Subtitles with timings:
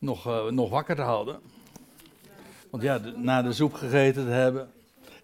[0.00, 1.40] nog, eh, nog wakker te houden.
[2.70, 4.70] Want ja, na de soep gegeten te hebben.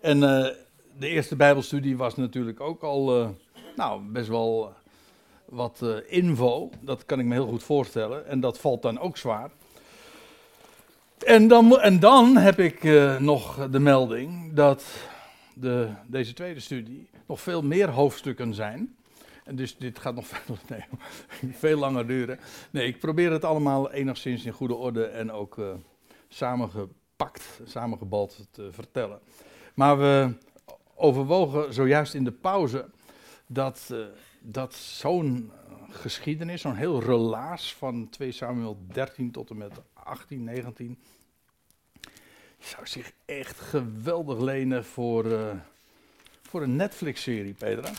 [0.00, 0.52] En eh,
[0.98, 3.28] de eerste Bijbelstudie was natuurlijk ook al, eh,
[3.76, 4.72] nou, best wel
[5.44, 6.70] wat info.
[6.80, 8.26] Dat kan ik me heel goed voorstellen.
[8.26, 9.50] En dat valt dan ook zwaar.
[11.24, 12.82] En dan, en dan heb ik
[13.20, 14.84] nog de melding dat
[15.54, 18.96] de, deze tweede studie nog veel meer hoofdstukken zijn.
[19.46, 20.56] En dus dit gaat nog veel,
[21.52, 22.38] veel langer duren.
[22.70, 25.74] Nee, ik probeer het allemaal enigszins in goede orde en ook eh,
[26.28, 29.20] samengepakt, samengebald te vertellen.
[29.74, 30.34] Maar we
[30.94, 32.90] overwogen zojuist in de pauze
[33.46, 33.98] dat, eh,
[34.40, 35.52] dat zo'n
[35.90, 40.98] geschiedenis, zo'n heel relaas van 2 Samuel 13 tot en met 18, 19,
[42.58, 45.56] zou zich echt geweldig lenen voor, eh,
[46.42, 47.90] voor een Netflix-serie, Petra.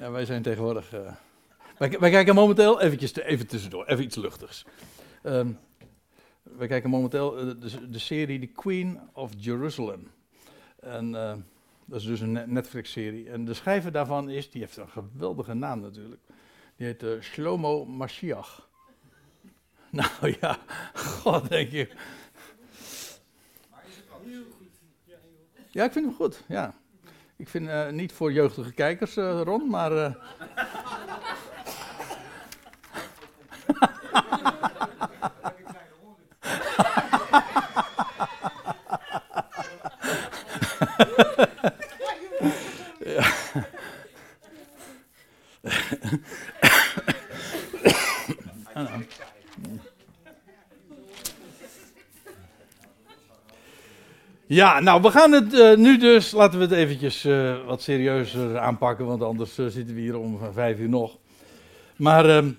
[0.00, 0.92] Ja, wij zijn tegenwoordig.
[0.92, 1.14] eh,
[1.78, 4.64] wij, wij kijken momenteel, eventjes even tussendoor, even iets luchtigs.
[5.22, 5.52] Ehm,
[6.42, 10.10] wij kijken momenteel eh, de, de serie The Queen of Jerusalem.
[10.80, 11.34] En eh,
[11.84, 13.30] dat is dus een Net- Netflix-serie.
[13.30, 16.20] En de schrijver daarvan is, die heeft een geweldige naam natuurlijk.
[16.76, 18.68] Die heet eh, Shlomo Mashiach.
[19.90, 20.58] Nou ja,
[20.94, 21.88] god denk je.
[25.70, 26.74] Ja, ik vind hem goed, ja.
[27.40, 29.92] Ik vind eh, niet voor jeugdige kijkers, eh, Ron, maar.
[29.92, 30.14] eh,
[54.52, 58.58] Ja, nou, we gaan het eh, nu dus, laten we het eventjes eh, wat serieuzer
[58.58, 61.18] aanpakken, want anders eh, zitten we hier om vijf uur nog.
[61.96, 62.50] Maar ehm,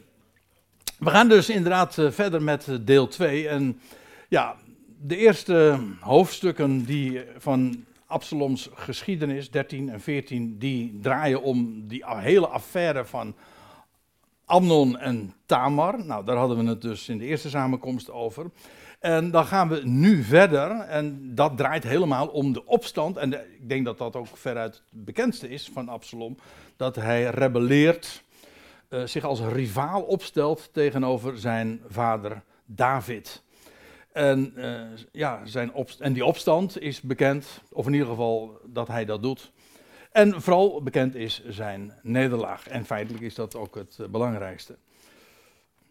[0.97, 3.47] we gaan dus inderdaad verder met deel 2.
[3.47, 3.79] En
[4.27, 4.55] ja,
[5.01, 12.47] de eerste hoofdstukken die van Absaloms geschiedenis, 13 en 14, die draaien om die hele
[12.47, 13.35] affaire van
[14.45, 16.05] Amnon en Tamar.
[16.05, 18.45] Nou, daar hadden we het dus in de eerste samenkomst over.
[19.01, 20.71] En dan gaan we nu verder.
[20.79, 23.17] En dat draait helemaal om de opstand.
[23.17, 26.37] En ik denk dat dat ook veruit het bekendste is van Absalom.
[26.75, 28.23] Dat hij rebelleert,
[28.87, 33.43] eh, zich als rivaal opstelt tegenover zijn vader David.
[34.11, 39.05] En, eh, ja, zijn en die opstand is bekend, of in ieder geval dat hij
[39.05, 39.51] dat doet.
[40.11, 42.67] En vooral bekend is zijn nederlaag.
[42.67, 44.77] En feitelijk is dat ook het belangrijkste.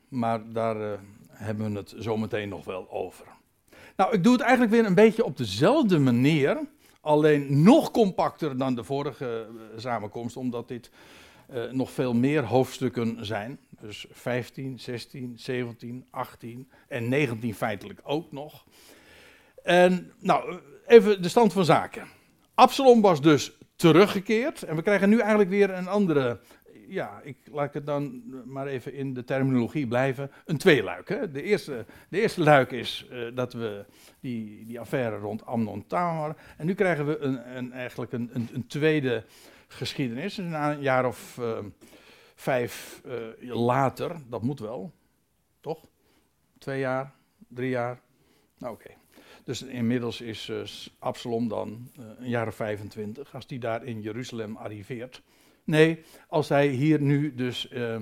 [0.09, 0.99] Maar daar eh,
[1.41, 3.27] hebben we het zometeen nog wel over.
[3.97, 6.61] Nou, ik doe het eigenlijk weer een beetje op dezelfde manier.
[7.01, 10.91] Alleen nog compacter dan de vorige eh, samenkomst, omdat dit
[11.49, 13.59] eh, nog veel meer hoofdstukken zijn.
[13.81, 18.65] Dus 15, 16, 17, 18 en 19 feitelijk ook nog.
[19.63, 22.09] En nou, even de stand van zaken.
[22.55, 24.63] Absalom was dus teruggekeerd.
[24.63, 26.41] En we krijgen nu eigenlijk weer een andere.
[26.91, 30.31] Ja, ik laat het dan maar even in de terminologie blijven.
[30.45, 31.09] Een tweeluik.
[31.09, 31.31] Hè?
[31.31, 33.85] De, eerste, de eerste luik is eh, dat we
[34.21, 36.37] die, die affaire rond Amnon Tamar.
[36.57, 39.25] En nu krijgen we een, een, eigenlijk een, een, een tweede
[39.69, 40.37] geschiedenis.
[40.37, 41.59] Na een jaar of eh,
[42.35, 44.17] vijf eh, later.
[44.29, 44.93] Dat moet wel.
[45.61, 45.89] Toch?
[46.59, 47.13] Twee jaar,
[47.49, 48.01] drie jaar.
[48.59, 48.91] Nou, oké.
[49.45, 55.23] Dus inmiddels is Absalom dan een jaar of 25, als die daar in Jeruzalem arriveert.
[55.71, 58.01] Nee, als hij hier nu dus eh,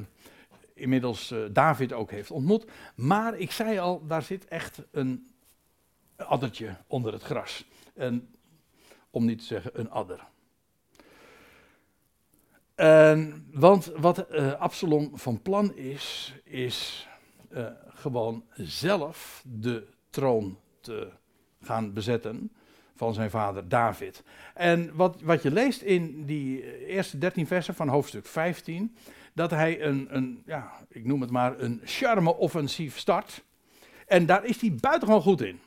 [0.74, 2.66] inmiddels eh, David ook heeft ontmoet.
[2.94, 5.30] Maar ik zei al, daar zit echt een
[6.16, 7.64] addertje onder het gras.
[7.94, 8.34] En,
[9.10, 10.26] om niet te zeggen een adder.
[12.74, 17.08] En, want wat eh, Absalom van plan is, is
[17.88, 21.10] gewoon zelf de troon te
[21.60, 22.52] gaan bezetten
[22.98, 24.22] van zijn vader David.
[24.54, 28.96] En wat, wat je leest in die eerste 13 versen van hoofdstuk 15,
[29.34, 33.44] dat hij een, een ja, ik noem het maar, een charme-offensief start.
[34.06, 35.60] En daar is hij buitengewoon goed in.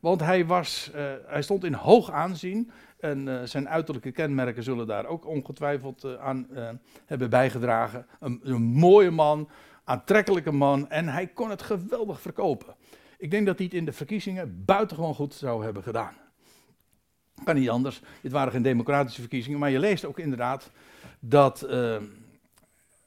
[0.00, 2.70] Want hij, was, eh, hij stond in hoog aanzien.
[2.98, 6.68] En eh, zijn uiterlijke kenmerken zullen daar ook ongetwijfeld eh, aan eh,
[7.06, 8.06] hebben bijgedragen.
[8.20, 9.48] Een, een mooie man,
[9.84, 10.90] aantrekkelijke man.
[10.90, 12.74] En hij kon het geweldig verkopen.
[13.18, 16.14] Ik denk dat hij het in de verkiezingen buitengewoon goed zou hebben gedaan.
[17.44, 18.00] Kan niet anders.
[18.22, 19.58] Het waren geen democratische verkiezingen.
[19.58, 20.70] Maar je leest ook inderdaad
[21.20, 21.96] dat, eh,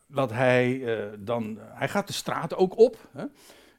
[0.08, 1.58] dat hij eh, dan.
[1.62, 2.98] Hij gaat de straat ook op.
[3.12, 3.24] Hè?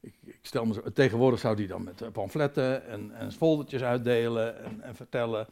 [0.01, 4.65] Ik, ik, stel me tegenwoordig zou hij dan met eh, pamfletten en, en foldertjes uitdelen
[4.65, 5.47] en, en vertellen.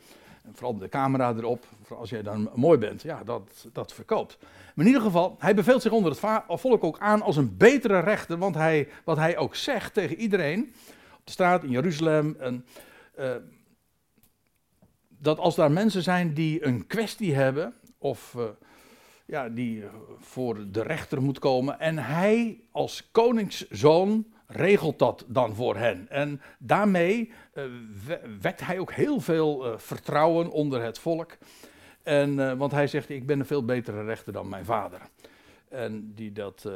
[0.52, 4.38] vooral de camera erop, als jij dan mooi bent, ja, dat, dat verkoopt.
[4.74, 8.00] Maar in ieder geval, hij beveelt zich onder het volk ook aan als een betere
[8.00, 10.72] rechter, want hij, wat hij ook zegt tegen iedereen,
[11.14, 12.64] op de straat in Jeruzalem, en,
[13.18, 13.30] uh,
[15.20, 18.44] dat als daar mensen zijn die een kwestie hebben, of uh,
[19.26, 19.84] ja, die
[20.18, 26.06] voor de rechter moet komen, en hij als koningszoon regelt dat dan voor hen.
[26.08, 27.64] En daarmee uh,
[28.40, 31.36] wekt hij ook heel veel vertrouwen onder het volk.
[32.02, 35.00] En, want hij zegt, ik ben een veel betere rechter dan mijn vader.
[35.68, 36.68] En die dat,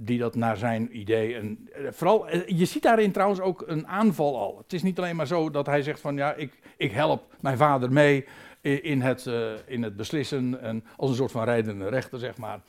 [0.00, 1.34] die dat naar zijn idee.
[1.34, 4.58] En vooral, je ziet daarin trouwens ook een aanval al.
[4.58, 7.56] Het is niet alleen maar zo dat hij zegt van, ja, ik, ik help mijn
[7.56, 8.24] vader mee
[8.60, 9.26] in het,
[9.66, 10.60] in het beslissen.
[10.60, 12.60] En als een soort van rijdende rechter, zeg maar.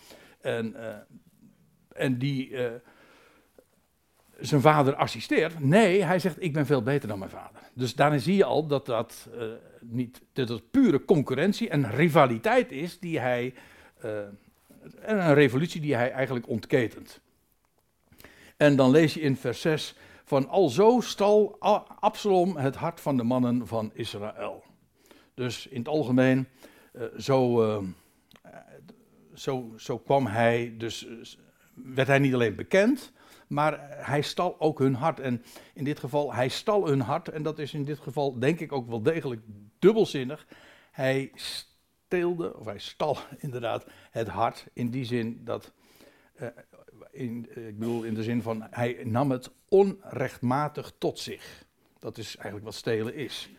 [0.41, 0.75] En
[1.99, 2.55] en die
[4.39, 5.59] zijn vader assisteert.
[5.59, 7.61] Nee, hij zegt: Ik ben veel beter dan mijn vader.
[7.73, 9.29] Dus daarin zie je al dat dat
[9.81, 13.53] niet dat het pure concurrentie en rivaliteit is die hij.
[14.83, 17.19] Uh, een revolutie die hij eigenlijk ontketent.
[18.57, 21.55] En dan lees je in vers 6 van alzo stal
[21.99, 24.63] Absalom het hart van de mannen van Israël.
[25.33, 26.47] Dus in het algemeen,
[27.17, 27.83] zo,
[29.33, 31.07] zo, zo kwam hij dus
[31.83, 33.11] werd hij niet alleen bekend,
[33.47, 35.19] maar hij stal ook hun hart.
[35.19, 35.43] En
[35.73, 37.29] in dit geval, hij stal hun hart.
[37.29, 39.41] En dat is in dit geval denk ik ook wel degelijk
[39.79, 40.47] dubbelzinnig.
[40.91, 41.31] Hij
[42.09, 45.71] steelde, of hij stal inderdaad het hart in die zin dat,
[46.41, 46.47] uh,
[47.11, 51.65] in, ik bedoel in de zin van, hij nam het onrechtmatig tot zich.
[51.99, 53.49] Dat is eigenlijk wat stelen is.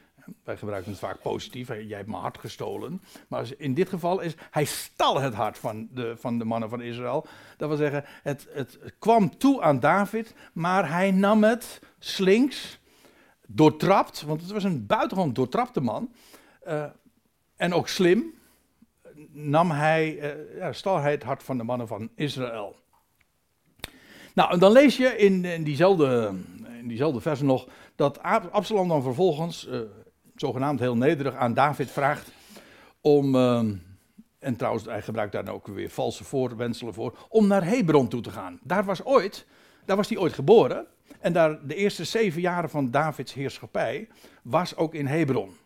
[0.45, 1.69] Wij gebruiken het vaak positief.
[1.69, 3.03] Jij hebt mijn hart gestolen.
[3.29, 6.81] Maar in dit geval is hij stal het hart van de, van de mannen van
[6.81, 7.27] Israël.
[7.57, 12.79] Dat wil zeggen, het, het kwam toe aan David, maar hij nam het slinks,
[13.47, 14.23] doortrapt.
[14.23, 16.13] Want het was een buitengewoon doortrapte man.
[16.67, 16.85] Uh,
[17.57, 18.39] en ook slim
[19.33, 22.77] nam hij, uh, ja, stal hij het hart van de mannen van Israël.
[24.35, 26.35] Nou, en dan lees je in, in, diezelfde,
[26.79, 29.81] in diezelfde versen nog dat Absalom dan vervolgens, uh,
[30.35, 32.33] zogenaamd heel nederig aan David vraagt
[33.01, 33.59] om, uh,
[34.39, 38.31] en trouwens hij gebruikt daar ook weer valse voorwenselen voor, om naar Hebron toe te
[38.31, 38.59] gaan.
[38.63, 39.47] Daar was ooit,
[39.85, 40.87] daar was hij ooit geboren
[41.21, 44.09] en daar de eerste zeven jaren van Davids heerschappij
[44.43, 45.57] was ook in Hebron.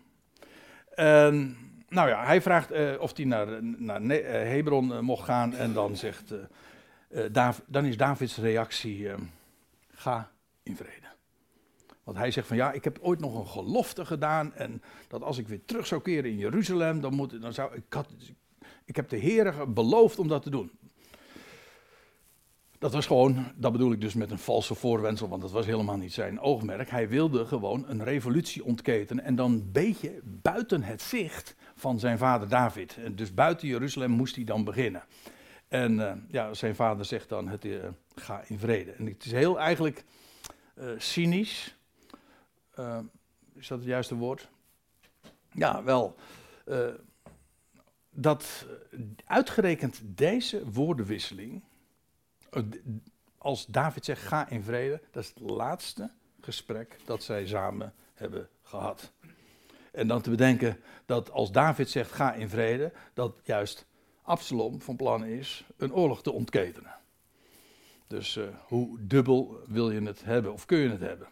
[0.95, 1.57] En,
[1.95, 5.73] nou ja, hij vraagt uh, of hij naar, naar uh, Hebron uh, mocht gaan en
[5.73, 6.35] dan zegt,
[7.67, 9.09] dan is Davids reactie,
[9.93, 10.31] ga
[10.63, 11.07] in vrede.
[12.05, 14.55] Want hij zegt van ja, ik heb ooit nog een gelofte gedaan.
[14.55, 17.83] En dat als ik weer terug zou keren in Jeruzalem, dan, moet, dan zou ik.
[17.89, 18.09] Had,
[18.85, 20.71] ik heb de Heer beloofd om dat te doen.
[22.79, 25.97] Dat was gewoon, dat bedoel ik dus met een valse voorwensel, want dat was helemaal
[25.97, 26.91] niet zijn oogmerk.
[26.91, 31.55] Hij wilde gewoon een revolutie ontketenen en dan een beetje buiten het zicht
[31.85, 32.97] van zijn vader David.
[32.97, 35.03] En dus buiten Jeruzalem moest hij dan beginnen.
[35.69, 37.85] En uh, ja, zijn vader zegt dan, het, uh,
[38.15, 38.91] ga in vrede.
[38.91, 40.05] En het is heel eigenlijk
[40.75, 41.77] uh, cynisch,
[43.55, 44.49] is dat het juiste woord?
[45.53, 46.17] Ja, wel.
[48.11, 48.67] Dat
[49.25, 51.63] uitgerekend deze woordenwisseling,
[52.51, 52.63] eh,
[53.39, 56.11] als David zegt ga in vrede, dat is het laatste
[56.41, 59.13] gesprek dat zij samen hebben gehad.
[59.95, 63.87] En dan te bedenken dat als David zegt ga in vrede, dat juist
[64.23, 66.95] Absalom van plan is een oorlog te ontketenen.
[68.07, 71.29] Dus uh, hoe dubbel wil je het hebben of kun je het hebben?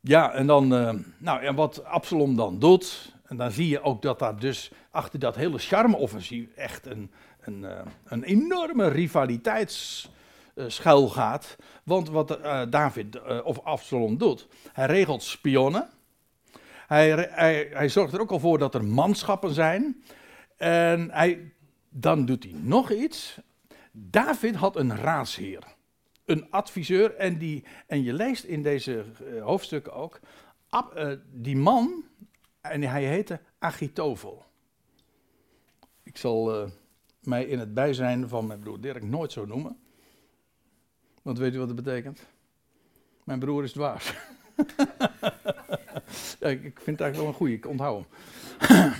[0.00, 4.02] Ja, en dan, uh, nou, en wat Absalom dan doet, en dan zie je ook
[4.02, 7.10] dat daar dus achter dat hele charme-offensief echt een,
[7.40, 11.56] een, uh, een enorme rivaliteitsschuil uh, gaat.
[11.84, 12.38] Want wat
[12.70, 15.88] David of Absalom doet, hij regelt spionnen.
[16.90, 20.02] Hij, hij, hij zorgt er ook al voor dat er manschappen zijn.
[20.56, 21.52] En hij,
[21.88, 23.38] dan doet hij nog iets.
[23.92, 25.64] David had een raadsheer
[26.24, 27.14] een adviseur.
[27.14, 30.20] En, die, en je leest in deze uh, hoofdstukken ook.
[30.96, 32.04] Uh, die man,
[32.60, 34.44] en hij heette Agitovel.
[36.02, 36.70] Ik zal uh,
[37.20, 39.78] mij in het bijzijn van mijn broer Dirk nooit zo noemen.
[41.22, 42.26] Want weet u wat dat betekent?
[43.24, 44.14] Mijn broer is dwaas.
[46.38, 48.04] ik vind het eigenlijk wel een goeie, ik onthoud
[48.58, 48.92] hem.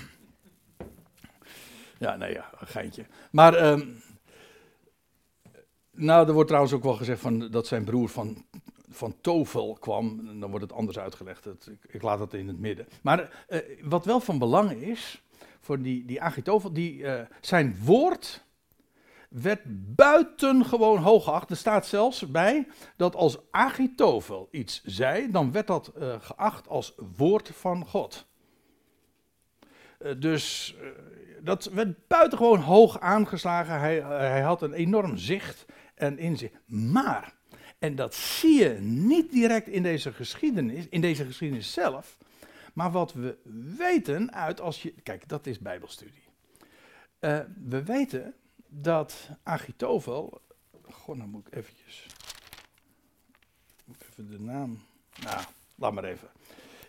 [1.99, 3.05] ja, nee, ja, geintje.
[3.31, 3.71] Maar...
[3.71, 4.01] Um,
[5.91, 8.45] nou, er wordt trouwens ook wel gezegd van, dat zijn broer van,
[8.89, 10.39] van Tovel kwam.
[10.39, 11.45] Dan wordt het anders uitgelegd.
[11.45, 12.87] Ik, ik, laat dat in het midden.
[13.01, 15.23] Maar uh, wat wel van belang is,
[15.59, 18.43] voor die, die Agitovel, die, uh, zijn woord
[19.31, 19.61] werd
[19.95, 21.49] buitengewoon hoog geacht.
[21.49, 26.93] Er staat zelfs bij dat als Agitofel iets zei, dan werd dat uh, geacht als
[27.17, 28.27] woord van God.
[29.99, 30.87] Uh, dus uh,
[31.41, 33.79] dat werd buitengewoon hoog aangeslagen.
[33.79, 36.53] Hij, hij had een enorm zicht en inzicht.
[36.65, 37.33] Maar,
[37.79, 42.17] en dat zie je niet direct in deze geschiedenis, in deze geschiedenis zelf.
[42.73, 43.37] Maar wat we
[43.77, 44.93] weten uit als je.
[45.03, 46.23] Kijk, dat is Bijbelstudie.
[47.19, 48.35] we weten
[48.73, 50.41] dat Agitofel.
[50.89, 52.07] Goh, nou moet ik eventjes.
[54.09, 54.79] Even de naam.
[55.23, 55.43] Nou,
[55.75, 56.29] laat maar even.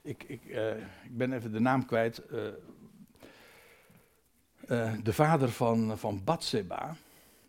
[0.02, 2.22] Ik, ik, uh, ik ben even de naam kwijt.
[2.30, 2.46] Uh,
[4.68, 6.96] uh, de vader van, van Batseba.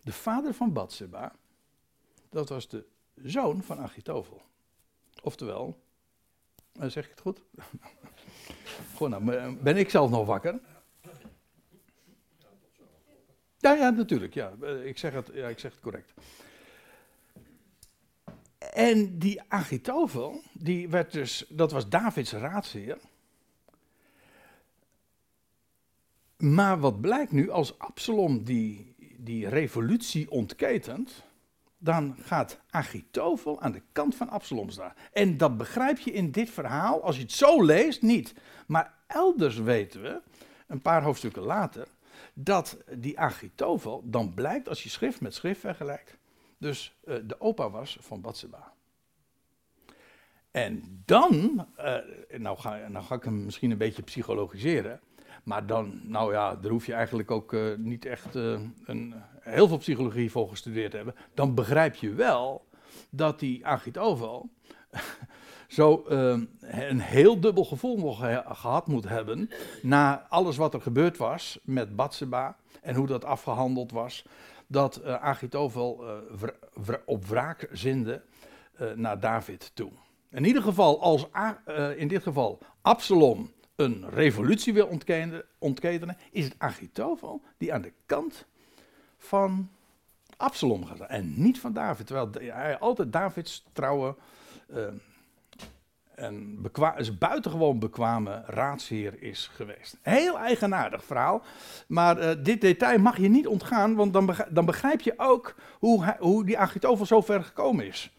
[0.01, 1.35] De vader van Batseba.
[2.29, 2.85] Dat was de
[3.23, 4.41] zoon van Agitofel.
[5.21, 5.83] Oftewel.
[6.79, 7.43] zeg ik het goed?
[8.95, 10.59] Gewoon, nou, ben ik zelf nog wakker?
[13.63, 14.33] Ja, ja, natuurlijk.
[14.33, 14.53] Ja.
[14.61, 16.13] Eh, ik, zeg het, ja, ik zeg het correct.
[18.73, 22.97] En die Agitofel, die werd dus, dat was Davids raadsheer.
[26.37, 31.23] Maar wat blijkt nu, als Absalom die, die revolutie ontketent,
[31.77, 34.93] dan gaat Agitofel aan de kant van Absalom staan.
[35.11, 38.33] En dat begrijp je in dit verhaal, als je het zo leest, niet.
[38.67, 40.21] Maar elders weten we,
[40.67, 41.87] een paar hoofdstukken later,
[42.33, 46.17] dat die Agitofel dan blijkt, als je schrift met schrift vergelijkt,
[46.57, 48.73] dus uh, de opa was van Batseba.
[50.51, 51.97] En dan, uh,
[52.37, 55.01] nou, ga, nou ga ik hem misschien een beetje psychologiseren,
[55.43, 59.77] maar dan, nou ja, daar hoef je eigenlijk ook uh, niet echt een, heel veel
[59.77, 61.15] psychologie voor gestudeerd te hebben.
[61.33, 62.67] Dan begrijp je wel
[63.09, 64.49] dat die Agitofel
[65.73, 69.49] zo uh, een heel dubbel gevoel nog gehad moet hebben.
[69.81, 74.25] na alles wat er gebeurd was met Batseba en hoe dat afgehandeld was.
[74.67, 76.03] Dat uh, Agitofel
[76.87, 78.21] uh, op wraak zinde
[78.95, 79.91] naar David toe.
[80.29, 81.27] In ieder geval, als
[81.95, 87.93] in dit geval Absalom een revolutie wil ontketenen, ontketenen, is het Agitofel die aan de
[88.05, 88.45] kant
[89.17, 89.69] van
[90.37, 92.07] Absalom gaat en niet van David.
[92.07, 94.15] Terwijl hij altijd Davids trouwe
[96.23, 99.97] een is buitengewoon bekwame raadsheer is geweest.
[100.01, 101.43] Heel eigenaardig verhaal,
[101.87, 105.55] maar uh, dit detail mag je niet ontgaan, want dan, begrijp, dan begrijp je ook
[105.79, 108.11] hoe, hoe die Agitofel zo ver gekomen is.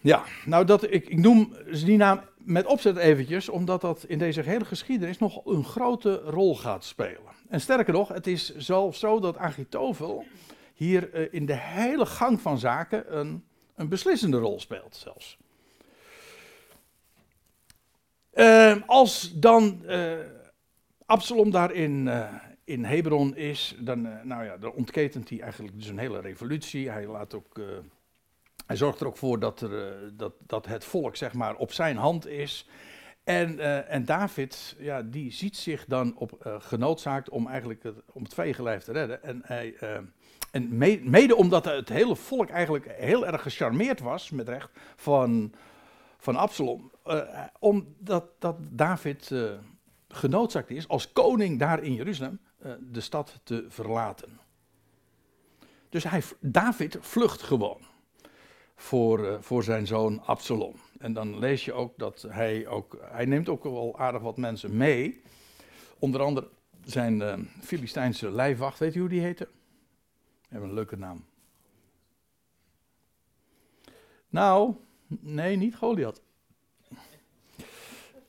[0.00, 4.40] Ja, nou dat, ik, ik noem die naam met opzet eventjes, omdat dat in deze
[4.40, 7.32] hele geschiedenis nog een grote rol gaat spelen.
[7.48, 10.24] En sterker nog, het is zelfs zo dat Agitofel
[10.74, 13.44] hier uh, in de hele gang van zaken een,
[13.74, 15.38] een beslissende rol speelt zelfs.
[18.38, 20.12] Uh, als dan uh,
[21.06, 25.88] Absalom daar in, uh, in Hebron is, dan, nou ja, dan ontketent hij eigenlijk dus
[25.88, 26.90] een hele revolutie.
[26.90, 27.60] Hij, laat ook,
[28.66, 31.96] hij zorgt er ook voor dat, er, dat, dat het volk zeg maar, op zijn
[31.96, 32.68] hand is.
[33.24, 38.34] En, en David, ja, die ziet zich dan op, genoodzaakt om eigenlijk het, om het
[38.34, 39.22] vegenlijf te redden.
[39.22, 39.74] En, hij,
[40.50, 45.52] en mede, mede omdat het hele volk eigenlijk heel erg gecharmeerd was, met recht, van
[46.28, 46.90] van Absalom.
[47.06, 49.52] Uh, omdat dat David uh,
[50.08, 54.40] genoodzaakt is als koning daar in Jeruzalem uh, de stad te verlaten.
[55.88, 57.80] Dus hij, David vlucht gewoon
[58.76, 60.74] voor, voor zijn zoon Absalom.
[60.98, 64.76] En dan lees je ook dat hij ook, hij neemt ook wel aardig wat mensen
[64.76, 65.22] mee.
[65.98, 66.48] Onder andere
[66.84, 69.48] zijn Filistijnse lijfwacht, weet u hoe die heette?
[70.48, 71.24] Hebben een leuke naam.
[74.28, 74.74] Nou,
[75.08, 76.22] Nee, niet Goliath.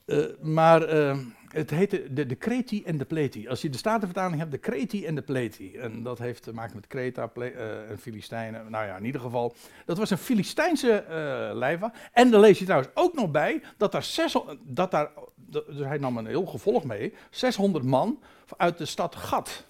[0.05, 1.17] Uh, maar uh,
[1.47, 3.47] het heette de, de Kreti en de Pleti.
[3.47, 5.75] Als je de Statenvertaling hebt, de Kreti en de Pleti.
[5.75, 8.71] En dat heeft te maken met Kreta uh, en Filistijnen.
[8.71, 9.55] Nou ja, in ieder geval.
[9.85, 11.05] Dat was een Filistijnse
[11.53, 11.93] lijva.
[12.13, 15.97] En dan lees je trouwens ook nog bij dat daar 600, dat daar, dus hij
[15.97, 18.19] nam een heel gevolg mee, 600 man
[18.57, 19.67] uit de stad Gat.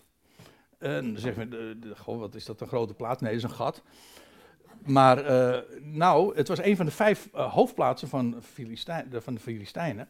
[0.80, 3.22] En dan de, goh, wat is dat een grote plaats?
[3.22, 3.84] Nee, dat is een gat.
[4.86, 9.40] Maar uh, nou, het was een van de vijf uh, hoofdplaatsen van, Filistijn, van de
[9.40, 10.08] Filistijnen.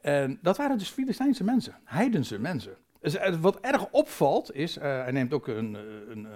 [0.00, 2.76] En dat waren dus Filistijnse mensen, heidense mensen.
[3.00, 5.74] Dus, wat erg opvalt is, hij neemt ook een,
[6.10, 6.28] een,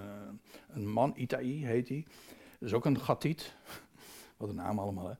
[0.68, 2.06] een man, Itaï heet hij.
[2.58, 3.54] Dat is ook een Gatiet.
[4.36, 5.16] Wat een naam allemaal,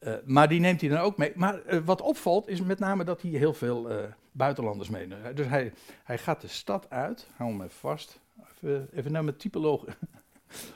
[0.00, 0.16] hè.
[0.24, 1.32] maar die neemt hij dan ook mee.
[1.34, 3.90] Maar wat opvalt is met name dat hij heel veel
[4.32, 5.36] buitenlanders meeneemt.
[5.36, 5.72] Dus hij,
[6.04, 8.20] hij gaat de stad uit, hou hem even vast.
[8.54, 9.84] Even, even naar mijn typoloog.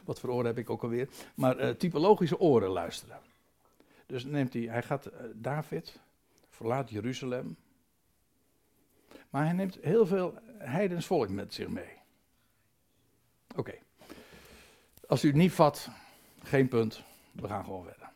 [0.04, 1.08] Wat voor oren heb ik ook alweer.
[1.34, 3.18] Maar uh, typologische oren luisteren.
[4.06, 6.00] Dus neemt hij, hij gaat, uh, David
[6.48, 7.56] verlaat Jeruzalem.
[9.30, 11.96] Maar hij neemt heel veel heidens volk met zich mee.
[13.56, 13.74] Oké.
[15.06, 15.88] Als u het niet vat,
[16.42, 17.02] geen punt.
[17.32, 18.08] We gaan gewoon verder.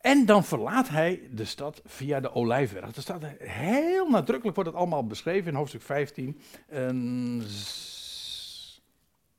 [0.00, 2.96] En dan verlaat hij de stad via de Olijfberg.
[2.96, 6.40] Er staat heel nadrukkelijk, wordt het allemaal beschreven in hoofdstuk 15.
[6.66, 7.42] En,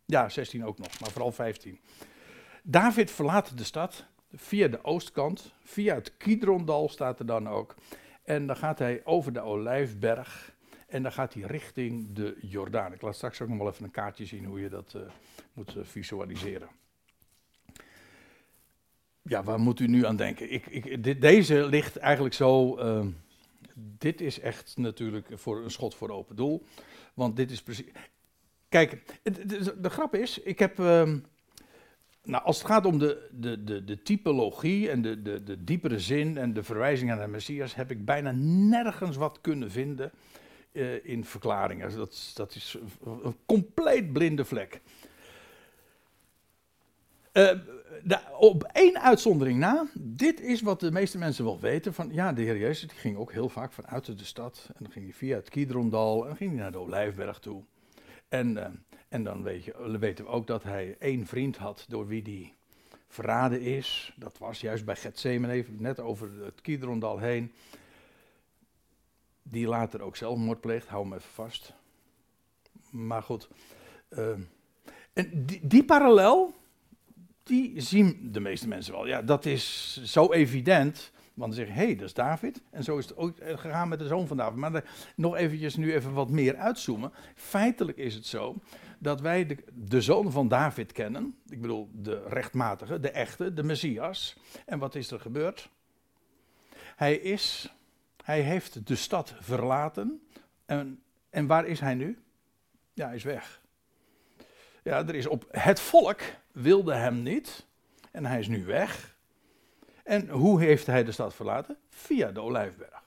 [0.10, 1.80] ja, 16 ook nog, maar vooral 15.
[2.64, 7.76] David verlaat de stad via de oostkant, via het Kidrondal staat er dan ook.
[8.24, 10.56] En dan gaat hij over de Olijfberg
[10.88, 12.94] en dan gaat hij richting de Jordaan.
[12.94, 15.02] Ik laat straks ook nog wel even een kaartje zien hoe je dat uh,
[15.54, 16.70] moet uh, visualiseren.
[19.22, 20.52] Ja, waar moet u nu aan denken?
[20.52, 22.80] Ik, ik, dit, deze ligt eigenlijk zo.
[22.80, 23.06] Uh,
[23.76, 26.66] dit is echt natuurlijk voor een schot voor open doel.
[27.14, 27.86] Want dit is precies.
[28.70, 30.80] Kijk, de, de, grap is, ik heb.
[30.80, 31.20] Ehm,
[32.24, 36.00] nou, als het gaat om de, de, de, de typologie en de, de, de diepere
[36.00, 40.12] zin en de verwijzing naar de Messias, heb ik bijna nergens wat kunnen vinden
[40.72, 41.96] uh, in verklaringen.
[41.96, 44.82] Dat, dat is een compleet blinde vlek.
[47.32, 52.34] De, op één uitzondering na, dit is wat de meeste mensen wel weten: van ja,
[52.34, 54.66] de Heer Jezus die ging ook heel vaak vanuit de stad.
[54.68, 57.64] En dan ging hij via het Kidrondal en ging hij naar de Olijfberg toe.
[58.30, 58.66] En, uh,
[59.08, 62.54] en dan weet je, weten we ook dat hij één vriend had door wie hij
[63.08, 64.14] verraden is.
[64.16, 67.52] Dat was juist bij Gethsemane, net over het Kidrondal heen.
[69.44, 71.74] Die later ook zelfmoord pleegt, hou hem even vast.
[72.90, 73.50] Maar goed.
[74.10, 74.30] Uh,
[75.14, 76.54] en die, die parallel,
[77.44, 79.08] die zien de meeste mensen wel.
[79.08, 81.12] Ja, dat is zo evident.
[81.40, 82.62] Want ze zeggen, hé, hey, dat is David.
[82.70, 84.58] En zo is het ook gegaan met de zoon van David.
[84.58, 84.84] Maar de,
[85.16, 87.12] nog eventjes nu even wat meer uitzoomen.
[87.36, 88.56] Feitelijk is het zo
[88.98, 91.36] dat wij de, de, zoon van David kennen.
[91.50, 94.38] Ik bedoel, de rechtmatige, de echte, de Messias.
[94.66, 95.70] En wat is er gebeurd?
[96.96, 97.74] Hij is,
[98.24, 100.22] hij heeft de stad verlaten.
[100.66, 102.20] En, en waar is hij nu?
[102.94, 103.62] Ja, hij is weg.
[104.84, 107.66] Ja, er is op, het volk wilde hem niet.
[108.12, 109.18] En hij is nu weg.
[110.10, 111.78] En hoe heeft hij de stad verlaten?
[111.90, 113.04] Via de Olijfberg.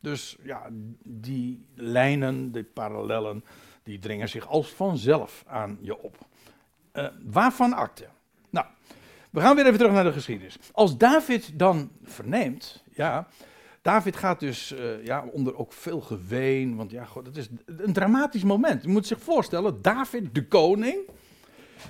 [0.00, 0.66] Dus ja,
[1.04, 3.44] die lijnen, die parallellen,
[3.82, 6.16] die dringen zich als vanzelf aan je op.
[6.92, 8.08] Uh, waarvan akte?
[8.50, 8.66] Nou,
[9.30, 10.58] we gaan weer even terug naar de geschiedenis.
[10.72, 13.26] Als David dan verneemt, ja,
[13.82, 17.92] David gaat dus uh, ja, onder ook veel geween, want ja, god, het is een
[17.92, 18.82] dramatisch moment.
[18.82, 20.98] Je moet zich voorstellen, David, de koning,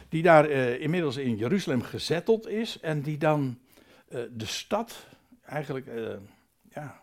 [0.08, 3.58] die daar uh, inmiddels in Jeruzalem gezetteld is en die dan
[4.10, 5.06] uh, de stad
[5.42, 5.86] eigenlijk
[6.70, 7.00] ja,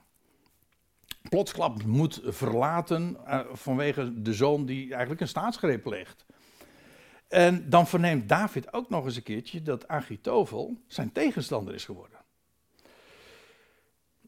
[1.29, 6.25] plotsklap moet verlaten uh, vanwege de zoon die eigenlijk een staatsgreep pleegt.
[7.27, 12.19] En dan verneemt David ook nog eens een keertje dat Agitofel zijn tegenstander is geworden.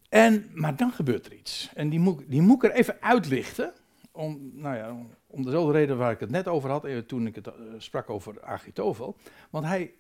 [0.10, 1.70] En, maar dan gebeurt er iets.
[1.74, 3.74] En die moet, die moet ik er even uitlichten.
[4.12, 4.96] Om, nou ja,
[5.28, 8.44] om dezelfde reden waar ik het net over had, eh, toen ik het sprak over
[8.44, 9.18] Agitofel.
[9.50, 9.94] Want hij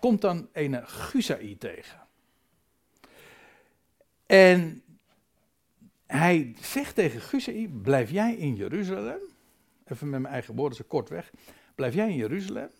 [0.00, 2.05] komt dan een Gusai tegen.
[4.26, 4.82] En
[6.06, 9.20] hij zegt tegen Gusei, blijf jij in Jeruzalem.
[9.84, 11.32] Even met mijn eigen woorden, zo kort weg.
[11.74, 12.70] Blijf jij in Jeruzalem.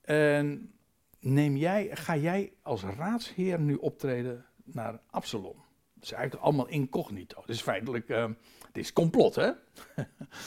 [0.00, 0.72] En
[1.20, 5.56] neem jij, ga jij als raadsheer nu optreden naar Absalom.
[5.94, 7.40] Dat is eigenlijk allemaal incognito.
[7.40, 8.24] Het is feitelijk, uh,
[8.72, 9.50] dit is complot, hè?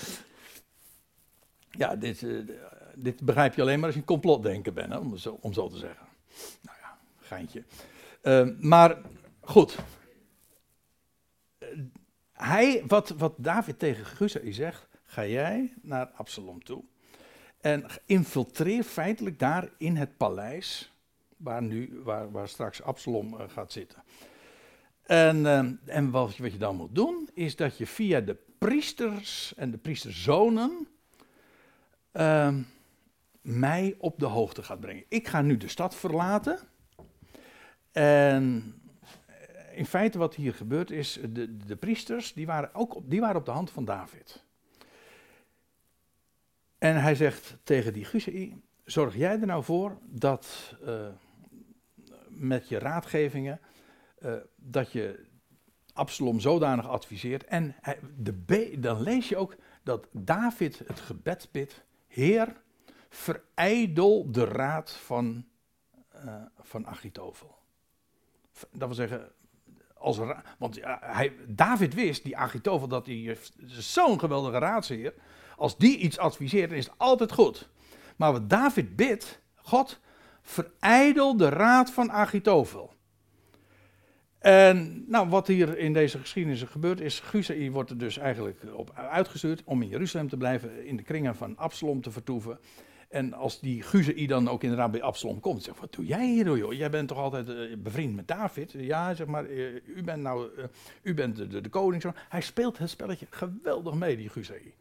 [1.82, 2.48] ja, dit, uh,
[2.96, 4.98] dit begrijp je alleen maar als je een complotdenker bent, hè?
[4.98, 6.06] Om, zo, om zo te zeggen.
[6.62, 7.64] Nou ja, geintje.
[8.60, 8.98] Maar
[9.52, 9.78] goed,
[12.32, 16.84] hij, wat, wat David tegen Gusai zegt, ga jij naar Absalom toe.
[17.62, 20.92] En infiltreer feitelijk daar in het paleis,
[21.38, 24.04] waar, nu, waar, waar straks Absalom uh, gaat zitten.
[25.02, 29.54] En, uh, en wat, wat, je dan moet doen, is dat je via de priesters
[29.56, 30.88] en de priesterzonen
[32.14, 32.56] uh,
[33.42, 35.04] mij op de hoogte gaat brengen.
[35.08, 36.60] Ik ga nu de stad verlaten.
[37.92, 38.76] En
[39.82, 43.36] in feite wat hier gebeurt is, de, de priesters, die waren ook op, die waren
[43.36, 44.44] op de hand van David.
[46.78, 51.08] En hij zegt tegen die Gusei, zorg jij er nou voor dat uh,
[52.30, 53.60] met je raadgevingen,
[54.20, 55.26] uh, dat je
[55.94, 57.46] Absalom zodanig adviseert.
[57.46, 62.62] En hij, de dan lees je ook dat David het gebed bidt, Heer,
[63.10, 65.46] verijdel de raad van,
[66.26, 67.58] uh, van Achitofel.
[68.72, 69.32] Dat wil zeggen,
[70.02, 70.20] als
[70.58, 75.14] want hij, David wist, die Agitofel, dat hij zo'n geweldige raadsheer.
[75.56, 77.70] Als die iets adviseert, is het altijd goed.
[78.16, 80.00] Maar wat David bidt, God,
[80.42, 82.94] verijdel de raad van Agitofel.
[84.40, 88.92] En nou, wat hier in deze geschiedenis gebeurt is, Gusai wordt er dus eigenlijk op
[88.96, 92.60] uitgestuurd om in Jeruzalem te blijven, in de kringen van Absalom te vertoeven.
[93.12, 96.58] En als die Guzei dan ook inderdaad bij Absalom komt, zegt wat doe jij hier
[96.58, 96.74] joh?
[96.74, 98.72] Jij bent toch altijd uh, bevriend met David?
[98.72, 100.64] Ja, zeg maar, uh, u bent nou, uh,
[101.02, 102.04] u bent de, koning.
[102.30, 104.74] Hij speelt het spelletje geweldig mee, die Guzei.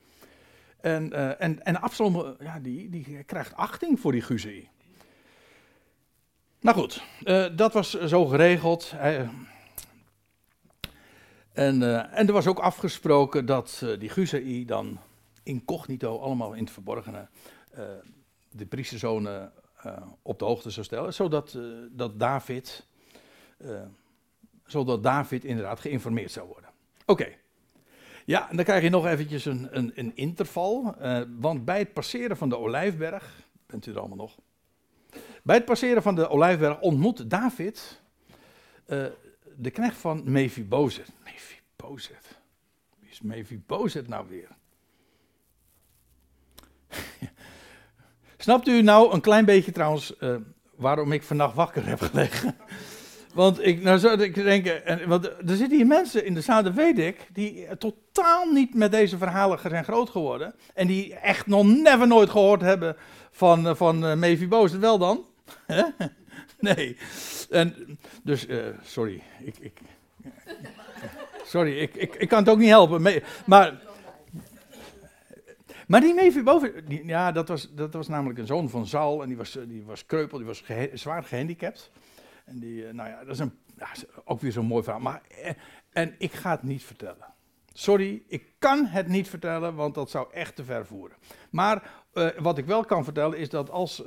[0.81, 4.69] En, en, en Absalom, ja, die, die krijgt achting voor die Guzei.
[6.61, 7.03] Nou goed,
[7.57, 8.95] dat was zo geregeld.
[11.53, 14.99] En, en er was ook afgesproken dat die Guzei dan
[15.43, 17.29] incognito, allemaal in het verborgene,
[18.51, 19.53] de priesterzonen
[19.87, 22.87] uh, op de hoogte zou stellen, zodat uh, dat David,
[23.59, 23.81] uh,
[24.67, 26.71] zodat David inderdaad geïnformeerd zou worden.
[27.07, 27.29] Oké.
[28.25, 30.95] Ja, en dan krijg je nog eventjes een, een, een interval,
[31.39, 34.37] want bij het passeren van de Olijfberg, bent u er allemaal nog?
[35.43, 38.01] Bij het passeren van de Olijfberg ontmoet David
[39.61, 41.13] de knecht van Mephibozet.
[41.25, 42.39] Mephibozet.
[42.99, 44.49] Wie is Mephibozet nou weer?
[48.43, 50.35] Snapt u nou een klein beetje trouwens uh,
[50.77, 52.57] waarom ik vannacht wakker heb gelegen?
[53.35, 56.63] Want ik, nou zou ik denken, en, want er zitten hier mensen in de zaal,
[56.63, 60.55] dat weet ik, die totaal niet met deze verhalen zijn groot geworden.
[60.75, 62.97] En die echt nog never nooit gehoord hebben
[63.31, 64.81] van, uh, van uh, Mephibozet.
[64.81, 65.25] Wel dan?
[66.59, 66.97] nee.
[67.51, 68.47] En, dus,
[68.83, 69.23] sorry.
[69.45, 69.81] Ik, ik,
[71.53, 73.23] sorry, ik, ik, ik kan het ook niet helpen.
[73.47, 73.81] Maar
[75.91, 79.29] maar die Mephibosheth, die, ja, dat was, dat was namelijk een zoon van Saul en
[79.29, 81.91] die was, die was kreupel, die was zwaar gehandicapt.
[82.45, 83.53] En die, eh, nou ja, dat is een,
[84.25, 85.01] ook weer zo'n mooi verhaal.
[85.01, 87.35] Maar, en, eh, en ik ga het niet vertellen.
[87.73, 91.17] Sorry, ik kan het niet vertellen, want dat zou echt te ver voeren.
[91.51, 92.05] Maar
[92.39, 94.03] wat ik wel kan vertellen is dat als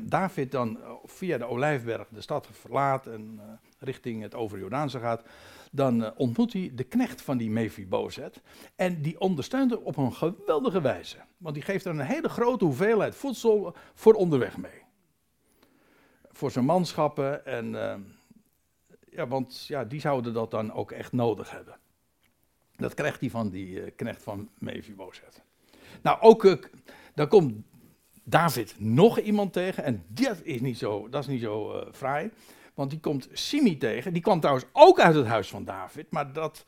[0.00, 3.40] David dan via de Olijfberg de stad verlaat en
[3.82, 5.22] richting het Overjordaanse gaat,
[5.70, 8.40] dan uh, ontmoet hij de knecht van die Mephibozet.
[8.76, 11.16] En die ondersteunt hem op een geweldige wijze.
[11.36, 14.82] Want die geeft er een hele grote hoeveelheid voedsel voor onderweg mee.
[16.30, 17.46] Voor zijn manschappen.
[17.46, 17.94] En, uh,
[19.10, 21.78] ja, want ja, die zouden dat dan ook echt nodig hebben.
[22.76, 25.42] Dat krijgt hij van die uh, knecht van Mephibozet.
[26.02, 26.68] Nou, ook,
[27.14, 27.54] dan komt
[28.24, 29.84] David nog iemand tegen.
[29.84, 32.30] En dat is niet zo, dat is niet zo fraai.
[32.74, 34.12] Want die komt Simi tegen.
[34.12, 36.10] Die kwam trouwens ook uit het huis van David.
[36.10, 36.64] Maar dat,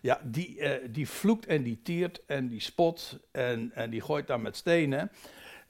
[0.00, 3.18] ja, die, uh, die vloekt en die tiert en die spot.
[3.32, 5.10] En, en die gooit dan met stenen.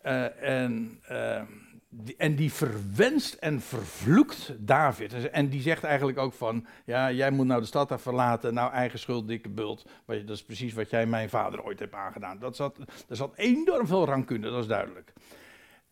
[0.04, 1.42] Uh, en, uh,
[1.88, 5.30] die, en die verwenst en vervloekt David.
[5.30, 8.54] En die zegt eigenlijk ook van, ja, jij moet nou de stad verlaten.
[8.54, 9.86] Nou, eigen schuld, dikke bult.
[10.06, 12.38] Dat is precies wat jij mijn vader ooit hebt aangedaan.
[12.38, 15.12] Dat zat, er zat enorm veel rancune, dat is duidelijk.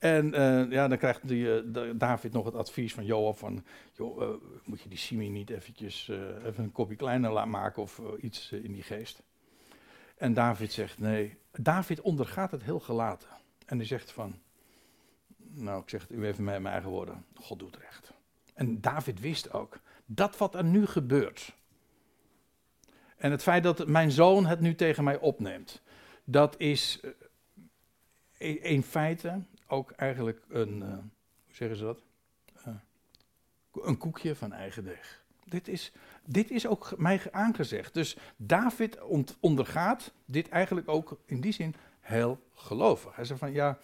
[0.03, 4.23] En uh, ja, dan krijgt die, uh, David nog het advies van Joab van, joh,
[4.23, 4.29] uh,
[4.65, 6.09] moet je die Simi niet eventjes
[6.45, 9.23] even een kopje kleiner laten maken of iets in die geest.
[10.17, 11.37] En David zegt nee.
[11.53, 13.29] David ondergaat het heel gelaten.
[13.67, 14.35] En hij zegt van,
[15.37, 18.12] nou ik zeg het u even met mijn eigen woorden, God doet recht.
[18.55, 21.55] En David wist ook, dat wat er nu gebeurt.
[23.17, 25.83] En het feit dat mijn zoon het nu tegen mij opneemt,
[26.25, 27.01] dat is
[28.38, 30.88] in feite ook eigenlijk een, uh,
[31.44, 32.02] hoe zeggen ze dat?
[32.66, 32.74] Uh,
[33.85, 35.24] een koekje van eigen deeg.
[35.44, 35.92] Dit is,
[36.24, 37.94] dit is ook mij aangezegd.
[37.94, 38.98] Dus David
[39.40, 43.16] ondergaat dit eigenlijk ook in die zin heel gelovig.
[43.16, 43.78] Hij zegt van ja,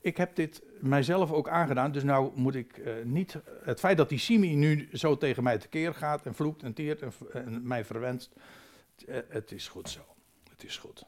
[0.00, 3.36] ik heb dit mijzelf ook aangedaan, dus nou moet ik uh, niet.
[3.62, 7.02] Het feit dat die Simi nu zo tegen mij tekeer gaat en vloekt en teert
[7.02, 8.32] en, en mij verwenst,
[9.28, 10.00] het is goed zo.
[10.50, 11.06] Het is goed.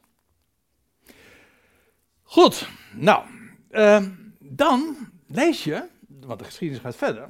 [2.23, 3.25] Goed, nou,
[3.71, 4.05] uh,
[4.39, 4.95] dan
[5.27, 7.29] lees je, want de geschiedenis gaat verder.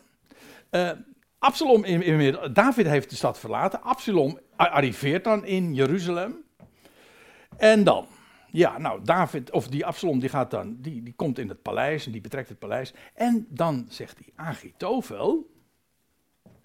[0.72, 0.92] Uh,
[1.40, 1.84] Absalom,
[2.54, 3.82] David heeft de stad verlaten.
[3.82, 6.44] Absalom arriveert dan in Jeruzalem.
[7.58, 8.08] En dan,
[8.52, 12.06] ja, nou, David, of die Absalom, die gaat dan, die, die komt in het paleis
[12.06, 12.94] en die betrekt het paleis.
[13.14, 15.50] En dan zegt die Agitofel,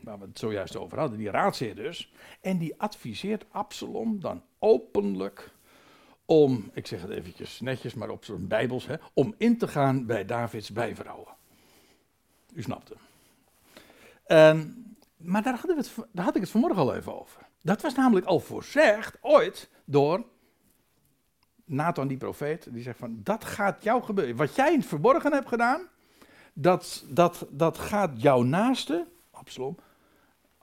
[0.01, 2.13] waar we het zojuist over hadden, die raadsheer dus.
[2.41, 5.54] En die adviseert Absalom dan openlijk
[6.25, 10.07] om, ik zeg het eventjes netjes, maar op zo'n bijbels, hè, om in te gaan
[10.07, 11.33] bij Davids bijvrouwen.
[12.55, 12.99] U snapt hem.
[14.59, 17.41] Um, maar daar, hadden we daar had ik het vanmorgen al even over.
[17.63, 20.25] Dat was namelijk al voorzegd, ooit, door
[21.65, 22.67] Nathan die profeet.
[22.71, 24.37] Die zegt van, dat gaat jou gebeuren.
[24.37, 25.89] Wat jij in het verborgen hebt gedaan,
[26.53, 29.77] dat, dat, dat gaat jouw naaste, Absalom,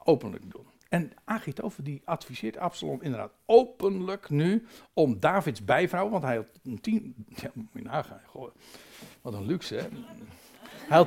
[0.03, 0.65] openlijk doen.
[0.91, 6.81] En Agitofer die adviseert Absalom inderdaad openlijk nu om Davids bijvrouw, want hij had een
[6.81, 8.21] tien, ja, moet je nagaan,
[9.21, 11.03] wat een luxe hè.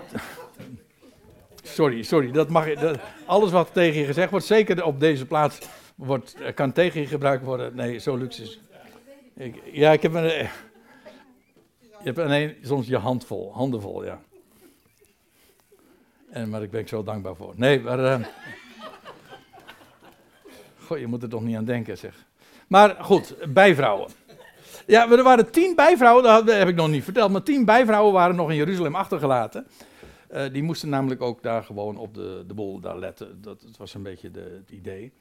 [1.62, 5.58] Sorry, sorry, dat mag dat, alles wat tegen je gezegd wordt, zeker op deze plaats,
[5.94, 7.76] wordt, kan tegen je gebruikt worden.
[7.76, 8.60] Nee, zo luxe is.
[9.34, 10.48] Ik, ja, ik heb een, Je
[11.98, 14.20] hebt alleen soms je handvol, handenvol, ja.
[16.30, 17.52] En, maar ik ben ik zo dankbaar voor.
[17.56, 17.98] Nee, maar.
[17.98, 18.26] Uh...
[20.86, 22.26] Goh, je moet er toch niet aan denken, zeg.
[22.68, 24.10] Maar goed, bijvrouwen.
[24.86, 28.36] Ja, er waren tien bijvrouwen, dat heb ik nog niet verteld, maar tien bijvrouwen waren
[28.36, 29.66] nog in Jeruzalem achtergelaten.
[30.32, 33.42] Uh, die moesten namelijk ook daar gewoon op de, de bol daar letten.
[33.42, 35.12] Dat, was een beetje de, het idee.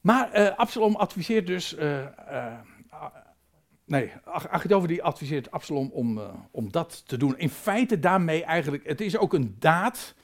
[0.00, 1.76] Maar uh, Absalom adviseert dus.
[1.76, 2.06] Uh,
[3.84, 7.38] nee, Achitover die adviseert Absalom om, om dat te doen.
[7.38, 8.86] In feite daarmee eigenlijk.
[8.86, 10.14] Het is ook een daad.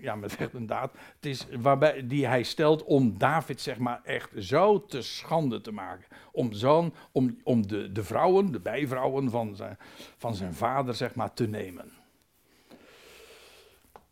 [0.00, 0.92] Ja, met echt een daad.
[0.92, 5.72] Het is waarbij die hij stelt om David, zeg maar, echt zo te schande te
[5.72, 6.06] maken.
[6.32, 9.78] Om, zo'n, om, om de, de vrouwen, de bijvrouwen van zijn,
[10.16, 11.92] van zijn vader, zeg maar, te nemen.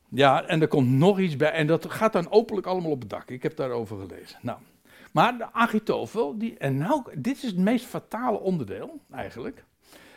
[0.08, 1.50] Ja, en er komt nog iets bij.
[1.50, 3.30] En dat gaat dan openlijk allemaal op het dak.
[3.30, 4.38] Ik heb daarover gelezen.
[4.42, 4.58] Nou,
[5.12, 9.64] maar de Agitofel, die, en nou, dit is het meest fatale onderdeel eigenlijk.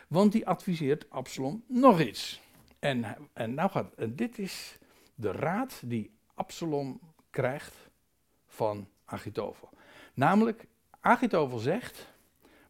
[0.08, 2.42] Want die adviseert Absalom nog iets.
[2.80, 4.78] En, en nou gaat, en dit is
[5.22, 7.76] de raad die Absalom krijgt
[8.48, 9.70] van Agitofel.
[10.14, 10.68] Namelijk,
[11.00, 12.08] Agitofel zegt,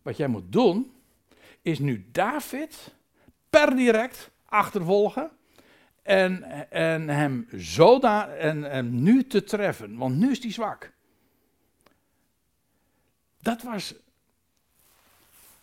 [0.01, 0.93] wat jij moet doen,
[1.61, 2.93] is nu David
[3.49, 5.31] per direct achtervolgen
[6.01, 10.91] en, en hem zoda en, en nu te treffen, want nu is hij zwak.
[13.39, 13.95] Dat was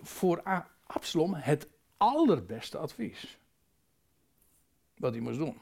[0.01, 0.43] voor
[0.87, 3.39] Absalom het allerbeste advies.
[4.97, 5.61] Wat hij moest doen.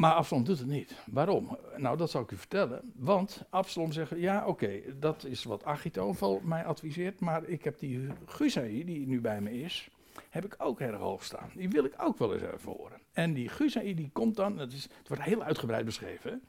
[0.00, 0.94] Maar Absalom doet het niet.
[1.06, 1.58] Waarom?
[1.76, 2.92] Nou, dat zal ik u vertellen.
[2.94, 8.08] Want Absalom zegt, ja oké, dat is wat Achitophel mij adviseert, maar ik heb die
[8.24, 9.88] Guzai, die nu bij me is,
[10.30, 11.50] heb ik ook erg hoog staan.
[11.54, 13.00] Die wil ik ook wel eens even horen.
[13.12, 16.42] En die Guzai die komt dan, het, is, het wordt heel uitgebreid beschreven.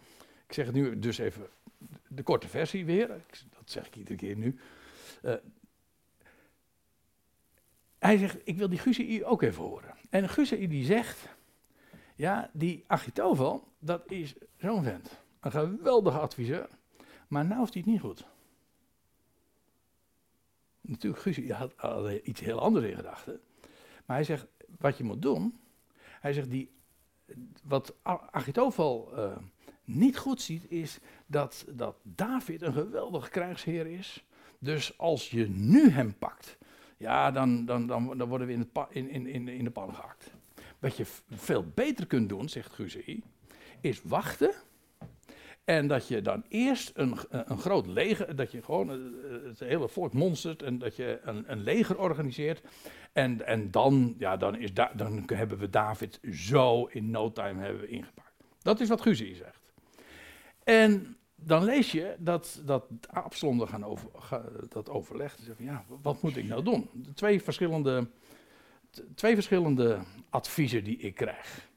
[0.47, 1.47] Ik zeg het nu dus even
[2.07, 3.07] de korte versie weer,
[3.49, 4.59] dat zeg ik iedere keer nu.
[5.23, 5.33] Uh,
[7.99, 9.93] hij zegt, ik wil die Guzai ook even horen.
[10.09, 11.27] En Guzai die zegt,
[12.21, 15.21] ja, die Achitovel, dat is zo'n vent.
[15.39, 16.69] Een geweldige adviseur.
[17.27, 18.25] Maar nou heeft hij het niet goed.
[20.81, 23.41] Natuurlijk, Guus had, had iets heel anders in gedachten.
[24.05, 25.59] Maar hij zegt, wat je moet doen.
[25.99, 26.71] Hij zegt, die,
[27.63, 27.95] wat
[28.31, 29.37] Achitovel uh,
[29.83, 34.25] niet goed ziet, is dat, dat David een geweldige krijgsheer is.
[34.59, 36.57] Dus als je nu hem pakt,
[36.97, 40.39] ja, dan, dan, dan, dan worden we in, het in, in, in de pan gehakt.
[40.81, 43.23] Wat je veel beter kunt doen, zegt Guzei,
[43.81, 44.53] is wachten.
[45.63, 48.89] En dat je dan eerst een, een groot leger, dat je gewoon
[49.43, 52.61] het hele volk monstert en dat je een, een leger organiseert.
[53.13, 57.61] En, en dan, ja, dan, is da, dan hebben we David zo in no time
[57.63, 58.33] hebben we ingepakt.
[58.61, 59.73] Dat is wat Guzei zegt.
[60.63, 64.09] En dan lees je dat, dat Absalom gaan over,
[64.69, 65.49] dat overlegt.
[65.57, 66.89] Ja, wat moet ik nou doen?
[67.15, 68.07] Twee verschillende
[69.15, 69.99] twee verschillende
[70.29, 71.69] adviezen die ik krijg.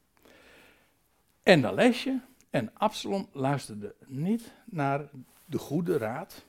[1.43, 2.19] En dan lees je,
[2.51, 5.09] en Absalom luisterde niet naar
[5.45, 6.45] de goede raad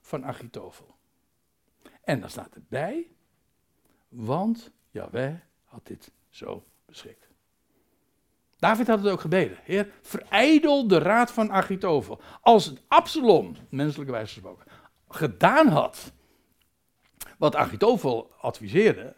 [0.00, 0.96] van Achitofel.
[2.04, 3.10] En dan staat erbij,
[4.08, 7.28] want Jaweh had dit zo beschikt.
[8.58, 9.58] David had het ook gebeden.
[9.62, 12.20] Heer, verijdel de raad van Achitofel.
[12.40, 14.66] Als Absalom, menselijke wijze gesproken,
[15.08, 16.12] gedaan had
[17.38, 19.14] wat Achitofel adviseerde,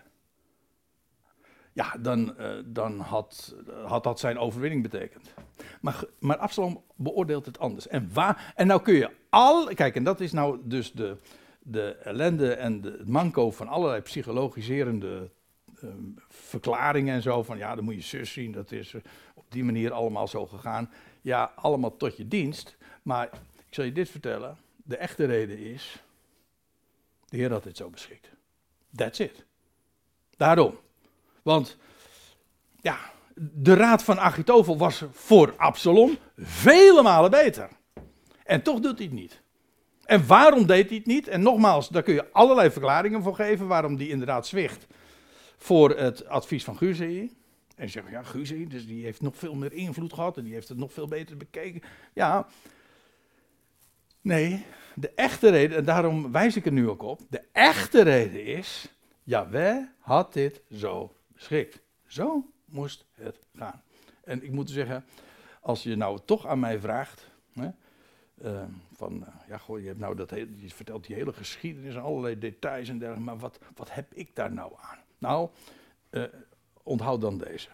[1.77, 5.35] ja, dan, uh, dan had, had dat zijn overwinning betekend.
[5.81, 7.89] Maar, maar Absalom beoordeelt het anders.
[7.89, 9.75] En, waar, en nou kun je al.
[9.75, 11.17] Kijk, en dat is nou dus de,
[11.59, 15.31] de ellende en de, het manco van allerlei psychologiserende
[15.85, 15.91] uh,
[16.29, 17.43] verklaringen en zo.
[17.43, 18.95] Van ja, dan moet je zus zien, dat is
[19.35, 20.91] op die manier allemaal zo gegaan.
[21.21, 22.77] Ja, allemaal tot je dienst.
[23.03, 23.27] Maar
[23.69, 24.57] ik zal je dit vertellen.
[24.77, 26.03] De echte reden is.
[27.29, 28.31] De Heer had dit zo beschikt.
[28.95, 29.45] That's it.
[30.37, 30.85] Daarom.
[31.46, 31.76] Want
[32.80, 32.98] ja,
[33.35, 37.68] de raad van Achitophel was voor Absalom vele malen beter.
[38.44, 39.42] En toch doet hij het niet.
[40.04, 41.28] En waarom deed hij het niet?
[41.28, 44.87] En nogmaals, daar kun je allerlei verklaringen voor geven waarom die inderdaad zwicht
[45.56, 47.37] voor het advies van Guzei.
[47.76, 50.68] En zeggen, ja, Guzei, dus die heeft nog veel meer invloed gehad en die heeft
[50.68, 51.82] het nog veel beter bekeken.
[52.12, 52.46] Ja,
[54.20, 58.44] nee, de echte reden, en daarom wijs ik er nu ook op, de echte reden
[58.44, 58.88] is,
[59.22, 61.81] Jawel had dit zo beschikt.
[62.07, 63.83] Zo moest het gaan.
[64.25, 65.05] En ik moet zeggen,
[65.61, 67.68] als je nou toch aan mij vraagt, hè,
[68.42, 71.94] uh, van, uh, ja goh, je, hebt nou dat hele, je vertelt die hele geschiedenis
[71.94, 74.99] en allerlei details en dergelijke, maar wat, wat heb ik daar nou aan?
[75.18, 75.51] Nou,
[76.11, 76.25] uh,
[76.83, 77.68] onthoud dan deze.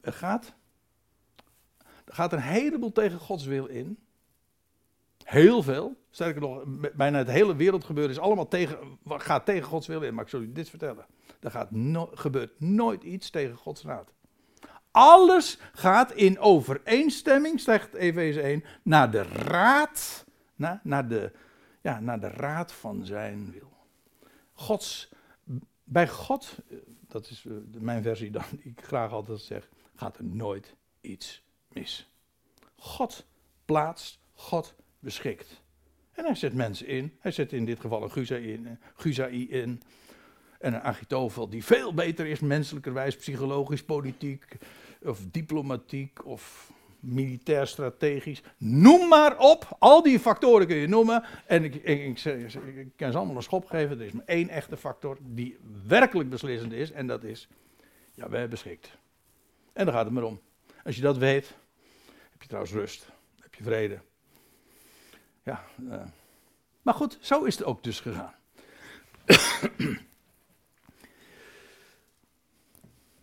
[0.00, 0.54] Er gaat,
[2.04, 3.98] er gaat een heleboel tegen Gods wil in.
[5.24, 5.96] Heel veel.
[6.10, 6.62] Sterker nog,
[6.94, 10.14] bijna het hele wereldgebeuren is allemaal tegen, gaat tegen Gods wil in.
[10.14, 11.06] Maar ik zal u dit vertellen.
[11.40, 11.68] Er gaat
[12.12, 14.12] gebeurt nooit iets tegen Gods raad.
[14.90, 20.24] Alles gaat in overeenstemming, zegt Efeze 1, naar de raad,
[20.54, 21.32] naar, naar, de,
[21.82, 23.72] ja, naar de raad van zijn wil.
[24.52, 25.08] Gods,
[25.84, 26.56] bij God,
[27.06, 31.44] dat is eh, mijn versie dan, die ik graag altijd zeg, gaat er nooit iets
[31.68, 32.10] mis.
[32.76, 33.26] God
[33.64, 35.62] plaatst, God beschikt.
[36.12, 37.16] En hij zet mensen in.
[37.18, 39.82] Hij zet in dit geval een Guzai in, Guzai in
[40.58, 44.44] en een Agitofel die veel beter is, menselijkerwijs, psychologisch, politiek,
[45.02, 48.42] of diplomatiek, of militair strategisch.
[48.56, 51.24] Noem maar op, al die factoren kun je noemen.
[51.46, 54.00] En ik, ik, ik, kan ze allemaal een schop geven.
[54.00, 57.48] Er is maar één echte factor die werkelijk beslissend is, en dat is,
[58.12, 58.98] ja, wij beschikt.
[59.72, 60.40] En daar gaat het maar om.
[60.84, 61.54] Als je dat weet,
[62.30, 63.08] heb je trouwens rust,
[63.40, 64.00] heb je vrede.
[65.42, 66.02] Ja, uh.
[66.82, 68.34] maar goed, zo is het ook dus gegaan.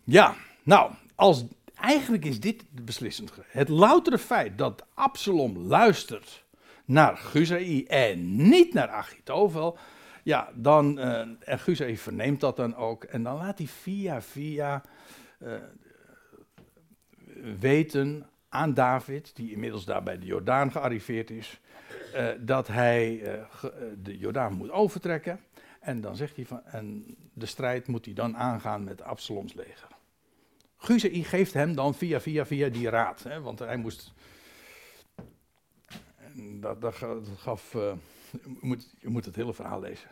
[0.08, 3.32] Ja, nou, als, eigenlijk is dit beslissend.
[3.46, 6.44] Het loutere feit dat Absalom luistert
[6.84, 9.78] naar Guzai en niet naar Achitovel,
[10.22, 14.82] ja, dan, uh, en Guzai verneemt dat dan ook, en dan laat hij via via
[15.38, 15.52] uh,
[17.58, 21.60] weten aan David, die inmiddels daar bij de Jordaan gearriveerd is,
[22.14, 23.22] uh, dat hij
[24.02, 25.40] de Jordaan moet overtrekken.
[25.80, 29.95] En dan zegt hij van, en de strijd moet hij dan aangaan met Absaloms leger.
[30.76, 33.22] Guzei geeft hem dan via, via, via die raad.
[33.22, 34.12] Hè, want hij moest.
[36.60, 36.94] Dat, dat,
[37.36, 37.74] gaf.
[37.74, 37.92] Uh,
[38.30, 40.10] je, moet, je moet het hele verhaal lezen.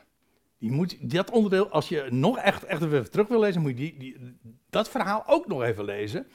[0.58, 3.76] Je moet dat onderdeel, als je nog echt, echt even terug wil lezen, moet je
[3.76, 4.36] die, die,
[4.70, 6.26] dat verhaal ook nog even lezen.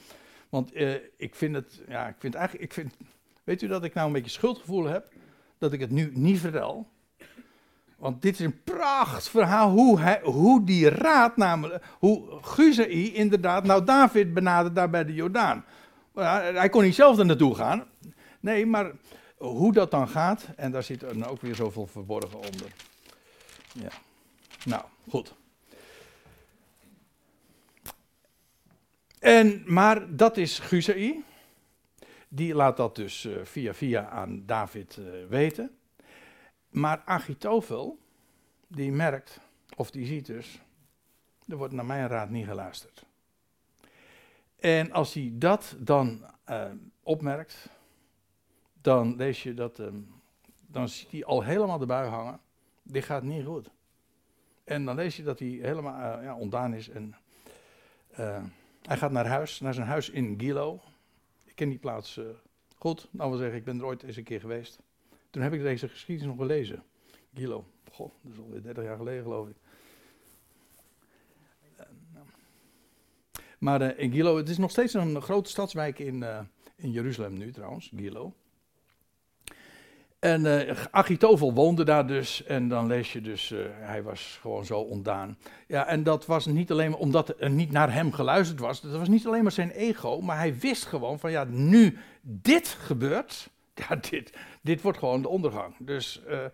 [0.48, 1.82] Want uh, ik vind het.
[1.88, 2.64] Ja, ik vind eigenlijk.
[2.64, 2.96] Ik vind,
[3.44, 5.12] weet u dat ik nou een beetje schuldgevoel heb?
[5.58, 6.88] Dat ik het nu niet vertel.
[8.00, 13.64] Want dit is een pracht verhaal hoe, hij, hoe die raad namelijk, hoe Guzai inderdaad,
[13.64, 15.64] nou David benadert daar bij de Jordaan.
[16.14, 17.84] Hij kon niet zelf er naartoe gaan.
[18.40, 18.92] Nee, maar
[19.36, 22.72] hoe dat dan gaat, en daar zit er ook weer zoveel verborgen onder.
[23.72, 23.90] Ja,
[24.64, 25.34] nou, goed.
[29.18, 31.24] En, maar dat is Guzai.
[32.28, 35.79] Die laat dat dus uh, via via aan David uh, weten.
[36.70, 37.98] Maar Achitofel,
[38.66, 39.40] die merkt,
[39.76, 40.60] of die ziet dus,
[41.46, 43.04] er wordt naar mijn raad niet geluisterd.
[44.56, 46.70] En als hij dat dan uh,
[47.02, 47.68] opmerkt,
[48.80, 49.86] dan lees je dat, uh,
[50.66, 52.40] dan ziet hij al helemaal de bui hangen.
[52.82, 53.70] Dit gaat niet goed.
[54.64, 57.14] En dan lees je dat hij helemaal uh, ja, ontdaan is en
[58.82, 60.80] hij gaat naar huis, naar zijn huis in Gilo.
[61.44, 62.20] Ik ken die plaats
[62.76, 64.78] goed, nou wil zeggen, ik ben er ooit eens een keer geweest.
[65.30, 66.82] Toen heb ik deze geschiedenis nog gelezen.
[67.34, 69.56] Gilo, goh, dat is alweer 30 jaar geleden geloof ik.
[73.58, 76.38] Maar uh, in Gilo, het is nog steeds een grote stadswijk in, uh,
[76.76, 78.34] in Jeruzalem nu trouwens, Gilo.
[80.18, 82.44] En uh, Achitovel woonde daar dus.
[82.44, 85.38] En dan lees je dus, hij was gewoon zo ontdaan.
[85.66, 88.80] Ja, en dat was niet alleen omdat er niet naar hem geluisterd was.
[88.80, 90.20] Dat was niet alleen maar zijn ego.
[90.20, 93.50] Maar hij wist gewoon van ja, nu dit gebeurt.
[93.88, 95.74] Ja, dit, dit wordt gewoon de ondergang.
[95.78, 96.44] Dus, uh,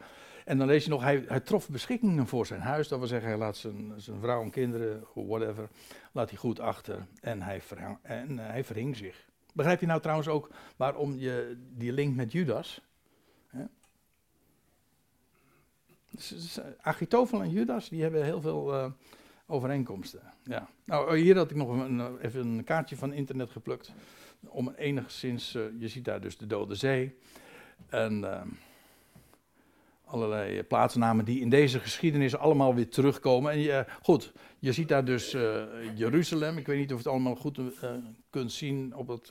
[0.45, 2.89] en dan lees je nog, hij, hij trof beschikkingen voor zijn huis.
[2.89, 5.69] Dat wil zeggen, hij laat zijn, zijn vrouw en kinderen, whatever,
[6.13, 7.07] laat hij goed achter.
[7.21, 7.63] En hij,
[8.03, 9.25] en, hij verhing zich.
[9.53, 12.81] Begrijp je nou trouwens ook waarom je die link met Judas...
[16.81, 18.87] Achitofel en Judas, die hebben heel veel uh,
[19.47, 20.21] overeenkomsten.
[20.43, 20.69] Ja.
[20.85, 23.93] Nou, hier had ik nog een, even een kaartje van internet geplukt.
[24.49, 27.19] Om enigszins, uh, je ziet daar dus de Dode Zee.
[27.89, 28.41] En uh,
[30.05, 33.53] allerlei plaatsnamen die in deze geschiedenis allemaal weer terugkomen.
[33.53, 35.31] En je, goed, je ziet daar dus
[35.95, 36.59] Jeruzalem.
[36.59, 37.61] Ik weet niet of je het allemaal goed
[38.31, 39.31] kunt zien op het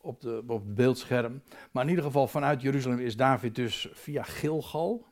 [0.00, 1.42] op, de, op het beeldscherm.
[1.70, 5.06] Maar in ieder geval vanuit Jeruzalem is David dus via Gilgal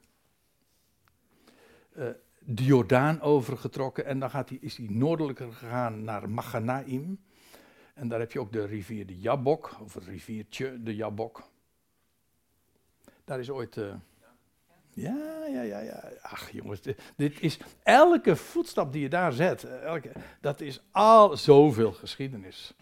[2.44, 4.04] de Jordaan overgetrokken.
[4.04, 7.20] En dan gaat hij, is hij noordelijker gegaan naar Maganaim.
[8.00, 11.42] En daar heb je ook de rivier de Jabok, of het riviertje de Jabok.
[13.24, 13.76] Daar is ooit...
[13.76, 13.94] Uh,
[14.90, 16.12] ja, ja, ja, ja.
[16.22, 16.80] Ach jongens,
[17.16, 22.74] dit, is elke voetstap die je daar zet, eh, elke, dat is al zoveel geschiedenis.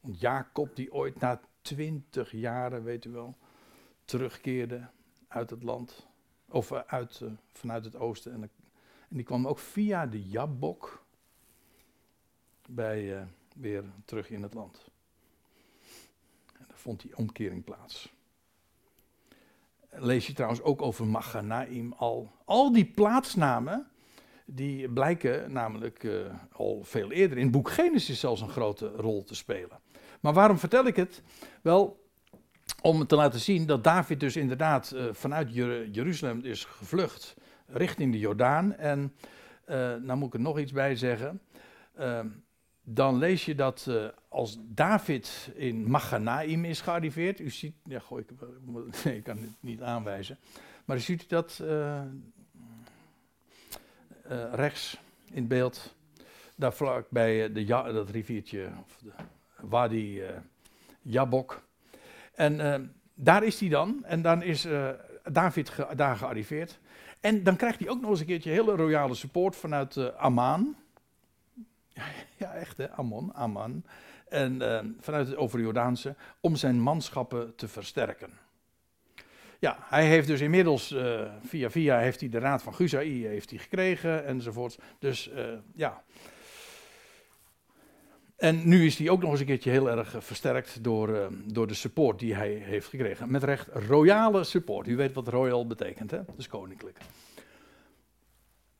[0.00, 3.36] Want Jacob die ooit na twintig jaren, weet u wel,
[4.04, 4.88] terugkeerde
[5.28, 6.06] uit het land.
[6.48, 8.32] Of uit, uh, vanuit het oosten.
[8.32, 8.50] En, en,
[9.08, 11.04] die kwam ook via de Jabok
[12.68, 13.28] bij,
[13.60, 14.90] weer terug in het land.
[16.58, 18.12] En daar vond die omkering plaats.
[19.90, 22.32] Lees je trouwens ook over Maganaim al.
[22.44, 23.88] Al die plaatsnamen,
[24.44, 29.24] die blijken namelijk uh, al veel eerder in het boek Genesis zelfs een grote rol
[29.24, 29.80] te spelen.
[30.20, 31.22] Maar waarom vertel ik het?
[31.62, 32.08] Wel,
[32.82, 37.34] om te laten zien dat David dus inderdaad uh, vanuit Jer Jeruzalem is gevlucht
[37.66, 38.76] richting de Jordaan.
[38.76, 39.14] En
[39.68, 41.40] uh, nou moet ik er nog iets bij zeggen.
[42.90, 47.40] Dan lees je dat uh, als David in Maganaim is gearriveerd.
[47.40, 48.30] U ziet, ja, goh, ik,
[49.16, 50.38] ik kan het niet aanwijzen.
[50.84, 51.62] Maar u ziet dat
[54.52, 54.98] rechts
[55.30, 55.96] in beeld.
[56.54, 59.10] Daar vlak bij de, dat riviertje, of de
[59.60, 60.22] Wadi
[61.02, 61.62] Jabok.
[62.34, 64.04] En daar is hij dan.
[64.04, 64.66] En dan is
[65.24, 66.78] David daar gearriveerd.
[67.20, 70.76] En dan krijgt hij ook nog eens een keertje hele royale support vanuit Amman.
[72.36, 73.84] Ja, echt hè, Ammon, Amman.
[74.28, 74.58] En
[75.00, 78.30] vanuit het Overjordaanse, om zijn manschappen te versterken.
[79.58, 80.96] Ja, hij heeft dus inmiddels,
[81.42, 84.78] via via heeft hij de raad van Guzai heeft hij gekregen enzovoort.
[84.98, 85.30] Dus
[85.74, 86.02] ja,
[88.38, 91.26] en nu is hij ook nog eens een keertje heel erg eh, versterkt door, uh,
[91.44, 93.30] door de support die hij heeft gekregen.
[93.30, 94.86] Met recht royale support.
[94.86, 96.20] U weet wat royal betekent, hè?
[96.36, 96.98] Dus koninklijk.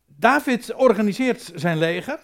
[0.06, 2.20] David organiseert zijn leger.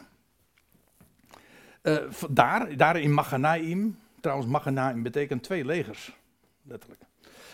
[1.84, 3.98] Uh, daar, daar in Maganaim.
[4.20, 6.16] Trouwens, Maganaim betekent twee legers.
[6.62, 7.02] Letterlijk.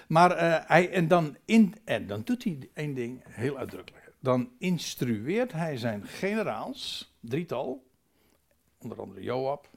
[0.09, 4.13] Maar hij, en, dan in, en dan doet hij één ding heel uitdrukkelijk.
[4.21, 7.87] Dan instrueert hij zijn generaals, drietal,
[8.79, 9.69] onder andere Joab,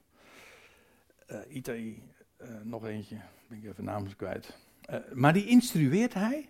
[1.31, 2.03] uh, Itai,
[2.41, 4.57] uh, nog eentje, ben ik even namens kwijt.
[5.13, 6.49] Maar die instrueert hij.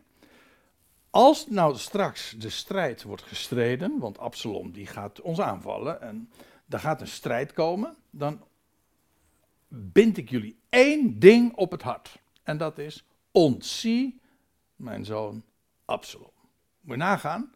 [1.09, 6.29] Als nou straks de strijd wordt gestreden, want Absalom die gaat ons aanvallen en
[6.73, 8.41] er gaat een strijd komen, dan
[9.67, 12.19] bind ik jullie één ding op het hart.
[12.43, 14.21] En dat is, ontzie
[14.75, 15.43] mijn zoon
[15.85, 16.31] Absalom.
[16.81, 17.51] Moet je nagaan.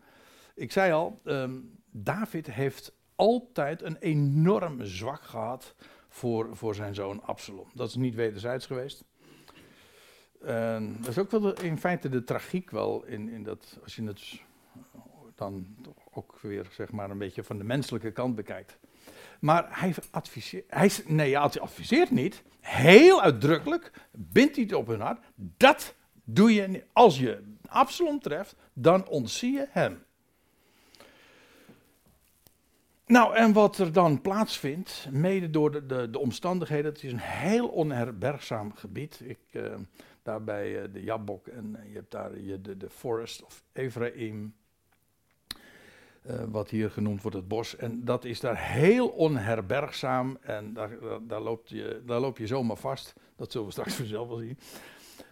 [0.55, 5.75] Ik zei al, um, David heeft altijd een enorm zwak gehad
[6.09, 7.67] voor, voor zijn zoon Absalom.
[7.73, 9.03] Dat is niet wederzijds geweest.
[10.99, 14.41] dat is ook wel in feite de tragiek wel in, in dat, als je het
[15.35, 15.75] dan
[16.13, 18.77] ook weer zeg maar een beetje van de menselijke kant bekijkt.
[19.39, 25.01] Maar hij adviseert, hij, nee, hij adviseert niet, heel uitdrukkelijk, bindt hij het op hun
[25.01, 26.83] hart, dat doe je, niet.
[26.93, 30.05] als je Absalom treft, dan ontzie je hem.
[33.05, 37.19] Nou, en wat er dan plaatsvindt, mede door de, de, de omstandigheden, het is een
[37.19, 39.21] heel onherbergzaam gebied.
[39.23, 39.75] Ik, uh,
[40.23, 44.55] de Jabok en je hebt daar je, de, de Forest of Ephraim,
[46.49, 47.75] wat hier genoemd wordt het bos.
[47.75, 50.89] En dat is daar heel onherbergzaam en daar,
[51.27, 53.13] daar, loop, je, daar loop je zomaar vast.
[53.35, 54.57] Dat zullen we straks vanzelf wel zien.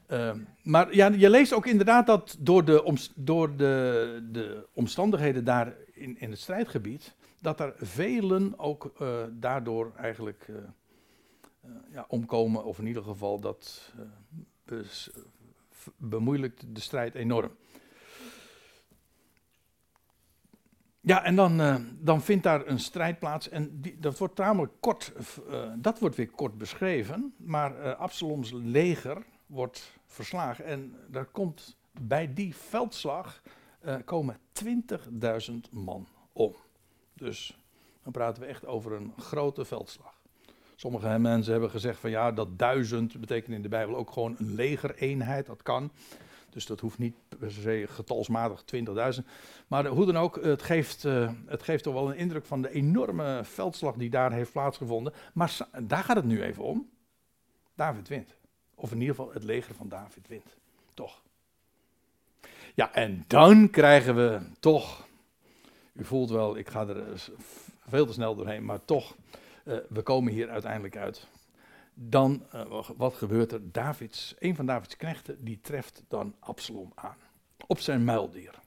[0.08, 5.74] Ehm, maar ja, je leest ook inderdaad dat door de, door de, de omstandigheden daar
[5.94, 7.16] in, in het strijdgebied
[7.46, 10.56] dat er velen ook uh, daardoor eigenlijk uh,
[11.92, 13.94] ja, omkomen, of in ieder geval dat
[15.98, 17.52] bemoeilijkt de strijd enorm.
[21.06, 21.62] Ja, en dan,
[22.00, 25.14] dan vindt daar een strijd plaats en dat wordt tamelijk kort,
[25.78, 32.56] dat wordt weer kort beschreven, maar Absaloms leger wordt verslagen en daar komt bij die
[32.56, 33.42] veldslag
[34.06, 36.56] komen 20.000 man om.
[37.14, 37.60] Dus
[38.04, 40.14] dan praten we echt over een grote veldslag.
[40.76, 44.54] Sommige mensen hebben gezegd van ja, dat duizend betekent in de Bijbel ook gewoon een
[44.54, 45.46] legereenheid.
[45.46, 45.92] Dat kan.
[46.56, 48.64] Dus dat hoeft niet per se getalsmatig
[49.20, 49.26] 20.000.
[49.68, 52.70] Maar hoe dan ook, het geeft, uh, het geeft toch wel een indruk van de
[52.70, 55.14] enorme veldslag die daar heeft plaatsgevonden.
[55.34, 56.90] Maar daar gaat het nu even om.
[57.76, 58.36] David wint.
[58.76, 60.58] Of in ieder geval het leger van David wint.
[60.94, 61.22] Toch.
[62.74, 65.08] Ja, en dan krijgen we toch
[65.94, 67.30] u voelt wel, ik ga er
[67.88, 69.16] veel te snel doorheen, maar toch,
[69.66, 71.28] uh, we komen hier uiteindelijk uit.
[71.98, 73.72] Dan, uh, wat gebeurt er?
[73.72, 77.18] Davids, een van Davids knechten, die treft dan Absalom aan.
[77.68, 78.60] Op zijn muildier.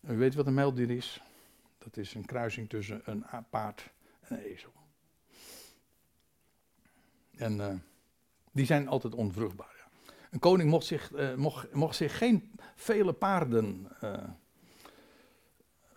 [0.00, 1.22] U weet wat een muildier is?
[1.78, 4.72] Dat is een kruising tussen een paard en een ezel.
[7.36, 7.74] En uh,
[8.52, 9.88] die zijn altijd onvruchtbaar.
[10.30, 13.88] Een koning mocht zich, mocht, mocht zich geen vele paarden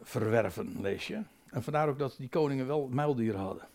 [0.02, 1.24] verwerven, lees je.
[1.50, 3.68] En vandaar ook dat die koningen wel muildieren hadden.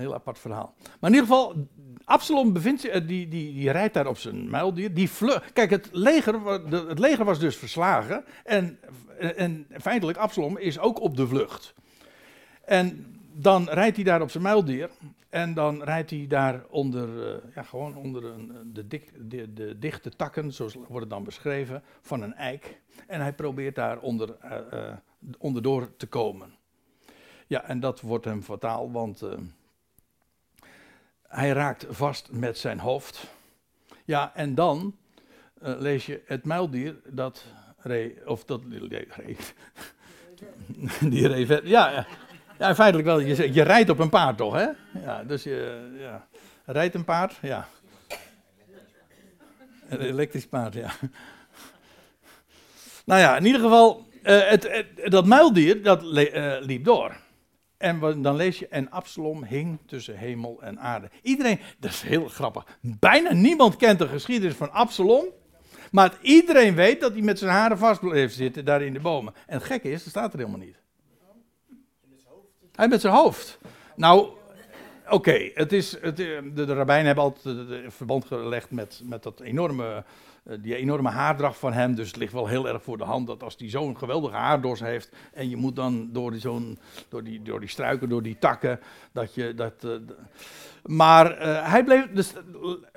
[0.00, 0.74] Heel apart verhaal.
[1.00, 1.68] Maar in ieder geval,
[2.04, 4.94] Absalom bevindt zich, eh, die, die, die rijdt daar op zijn muildier.
[4.94, 5.10] Die
[5.52, 6.40] Kijk, het leger,
[6.88, 8.24] het leger was dus verslagen.
[8.44, 8.78] En,
[9.36, 11.74] en feitelijk, Absalom is ook op de vlucht.
[12.64, 14.90] En dan rijdt hij daar op zijn muildier.
[15.28, 20.10] En dan rijdt hij daar onder, uh, ja, gewoon onder een, de, dik, de, dichte
[20.10, 22.80] takken, zoals wordt het dan beschreven, van een eik.
[23.06, 24.92] En hij probeert daar onder, uh,
[25.38, 26.54] onderdoor te komen.
[27.46, 29.22] Ja, en dat wordt hem fataal, want
[31.30, 33.26] hij raakt vast met zijn hoofd.
[34.04, 34.96] Ja, en dan
[35.60, 37.44] lees je het muildier dat
[38.24, 39.36] of dat re,
[41.00, 42.06] die reed ja,
[42.58, 43.18] ja, feitelijk wel.
[43.18, 44.66] Je, je rijdt op een paard toch, hè?
[45.04, 46.26] Ja, dus je ja.
[46.64, 47.68] rijdt een paard, ja.
[49.88, 50.90] Een elektrisch paard, ja.
[53.04, 57.16] Nou ja, in ieder geval, uh, het, dat muildier, dat uh, liep door.
[57.80, 61.10] En dan lees je, en Absalom hing tussen hemel en aarde.
[61.22, 62.78] Iedereen, dat is heel grappig.
[62.80, 65.24] Bijna niemand kent de geschiedenis van Absalom.
[65.90, 69.34] Maar iedereen weet dat hij met zijn haren vast bleef zitten daar in de bomen.
[69.46, 70.76] En het gekke is, dat staat er helemaal niet.
[72.74, 73.58] Hij met zijn hoofd.
[73.96, 74.28] Nou,
[75.08, 77.56] oké, het is, het, de, de rabbijnen hebben altijd
[77.92, 80.02] verband gelegd met, met dat enorme, eh,
[80.42, 81.94] die enorme haardracht van hem.
[81.94, 84.80] Dus het ligt wel heel erg voor de hand dat als hij zo'n geweldige haardors
[84.80, 85.12] heeft.
[85.32, 86.40] en je moet dan door die,
[87.08, 88.80] door, die, door die struiken, door die takken.
[89.12, 89.54] dat je.
[89.54, 89.92] Dat, uh,
[90.84, 92.06] maar uh, hij bleef.
[92.12, 92.32] Dus,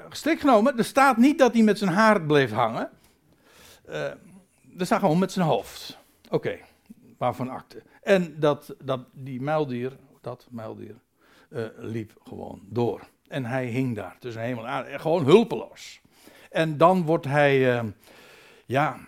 [0.09, 2.89] genomen, er staat niet dat hij met zijn haar bleef hangen.
[3.85, 4.17] er
[4.77, 5.97] staat gewoon met zijn hoofd.
[6.29, 6.57] Oké,
[7.17, 7.83] waarvan akte.
[8.01, 10.95] En dat, dat, die muildier, dat muildier,
[11.77, 13.01] liep gewoon door.
[13.27, 16.01] En hij hing daar tussen hemel en gewoon hulpeloos.
[16.53, 17.89] En dan wordt hij, uh,
[18.65, 18.99] ja,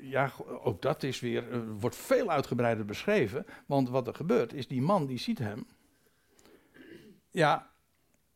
[0.00, 0.32] ja,
[0.62, 3.46] ook dat is weer, uh, wordt veel uitgebreider beschreven.
[3.66, 5.66] Want wat er gebeurt is, die man die ziet hem.
[7.30, 7.70] Ja,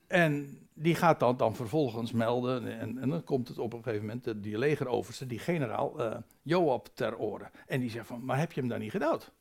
[0.07, 2.79] en die gaat dat dan vervolgens melden.
[2.79, 7.19] En, en, dan komt het op een gegeven moment, die legeroverste, die generaal Joab ter
[7.19, 7.51] oren.
[7.67, 9.33] En die zegt van, maar heb je hem dan niet gedood?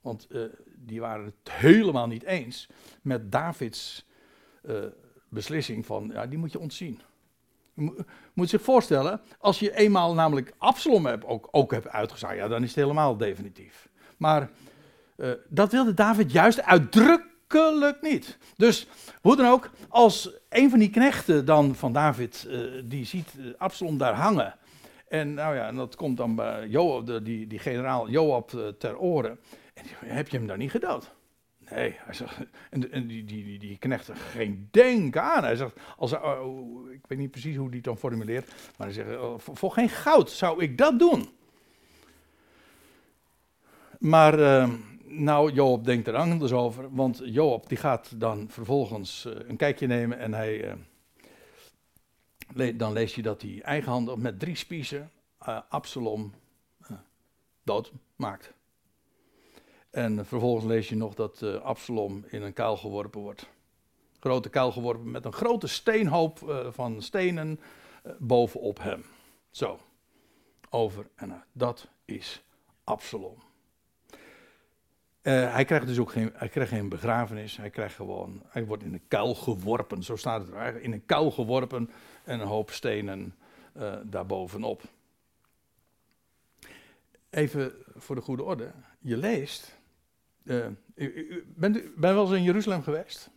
[0.00, 0.28] Want
[0.76, 2.68] die waren het helemaal niet eens
[3.02, 4.06] met Davids
[5.28, 7.00] beslissing van, ja, die moet je ontzien.
[8.32, 12.62] Moet, zich voorstellen, als je eenmaal namelijk Absalom hebt, ook, ook hebt uitgezaagd, ja, dan
[12.62, 13.88] is het helemaal definitief.
[14.16, 14.50] Maar
[15.16, 18.38] uh, dat wilde David juist uitdrukkelijk niet.
[18.56, 18.86] Dus
[19.22, 22.48] hoe dan ook, als een van die knechten dan van David,
[22.84, 24.54] die ziet Absalom daar hangen.
[25.08, 28.98] En nou ja, en dat komt dan bij Joab, de, die, die generaal Joab ter
[28.98, 29.38] oren.
[29.74, 31.16] En heb je hem dan niet gedood?
[31.70, 32.38] Nee, hij zegt,
[32.70, 35.44] en, die, die, die, die knecht geen denk aan.
[35.44, 36.38] Hij zegt, als, uh,
[36.92, 38.46] ik weet niet precies hoe hij het dan formuleert,
[38.76, 41.28] maar hij zegt, uh, voor, geen goud zou ik dat doen.
[43.98, 44.72] Maar, uh,
[45.08, 49.86] nou, Joop denkt er anders over, want Joop die gaat dan vervolgens eh, een kijkje
[49.86, 50.76] nemen en hij,
[52.54, 56.32] eh, dan lees je dat hij eigenhandig met drie spiezen eh, Absalom
[57.62, 58.52] dood maakt.
[59.98, 63.48] En vervolgens lees je nog dat uh, Absalom in een kuil geworpen wordt.
[64.20, 67.60] Grote kuil geworpen met een grote steenhoop uh, van stenen
[68.06, 69.04] uh, bovenop hem.
[69.50, 69.78] Zo,
[70.70, 71.44] over en uit.
[71.52, 72.42] Dat is
[72.84, 73.42] Absalom.
[75.22, 77.56] hij krijgt dus ook geen, hij krijgt geen begrafenis.
[77.56, 80.02] Hij krijgt gewoon, hij wordt in een kuil geworpen.
[80.02, 80.82] Zo staat het er.
[80.82, 81.90] In een kuil geworpen
[82.24, 83.34] en een hoop stenen
[84.02, 84.82] daarbovenop.
[87.30, 88.72] Even voor de goede orde.
[88.98, 89.77] Je leest
[90.48, 90.66] uh,
[91.46, 93.30] bent u ben wel eens in Jeruzalem geweest?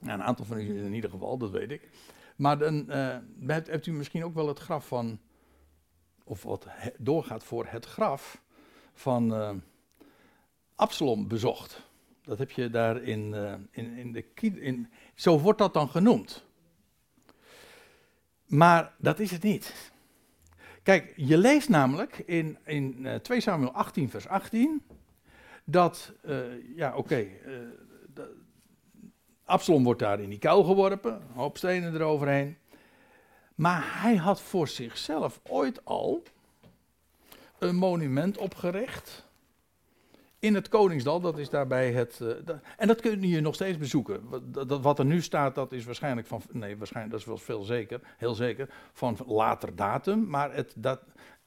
[0.00, 1.88] Een aantal van u in ieder geval, dat weet ik.
[2.36, 3.16] Maar dan uh,
[3.46, 5.20] hebt, u misschien ook wel het graf van,
[6.24, 6.66] of wat
[6.98, 8.42] doorgaat voor het graf
[8.92, 9.50] van uh,
[10.74, 11.88] Absalom bezocht.
[12.22, 13.34] Dat heb je daar in,
[13.70, 14.24] in, in de.
[14.40, 16.44] In, zo wordt dat dan genoemd.
[18.46, 19.92] Maar dat is het niet.
[20.82, 24.82] Kijk, je leest namelijk in, in 2 Samuel 18, vers 18
[25.70, 28.24] dat, uh, ja oké, okay, uh,
[29.44, 32.56] Absalom wordt daar in die kuil geworpen, een hoop stenen eroverheen.
[33.54, 36.22] Maar hij had voor zichzelf ooit al
[37.58, 39.28] een monument opgericht.
[40.38, 42.18] In het Koningsdal, dat is daarbij het.
[42.44, 44.28] Da en dat kun je nog steeds bezoeken.
[44.28, 46.42] Wat, wat, er nu staat, dat is waarschijnlijk van.
[46.50, 48.68] Nee, waarschijnlijk, dat is wel veel zeker, heel zeker.
[48.92, 50.26] Van later datum.
[50.28, 51.00] Maar het, dat,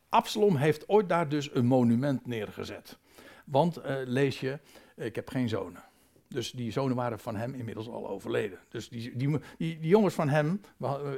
[0.09, 2.97] Absalom heeft ooit daar dus een monument neergezet.
[3.43, 4.59] Want uh, lees je,
[4.95, 5.83] ik heb geen zonen.
[6.27, 8.59] Dus die zonen waren van hem inmiddels al overleden.
[8.69, 9.39] Dus die, die,
[9.79, 10.61] jongens van hem,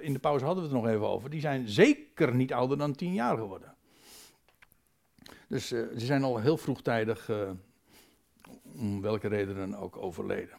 [0.01, 2.95] in de pauze hadden we het nog even over, die zijn zeker niet ouder dan
[2.95, 3.75] tien jaar geworden.
[5.47, 7.29] Dus uh, ze zijn al heel vroegtijdig,
[8.75, 10.57] om welke redenen ook, overleden.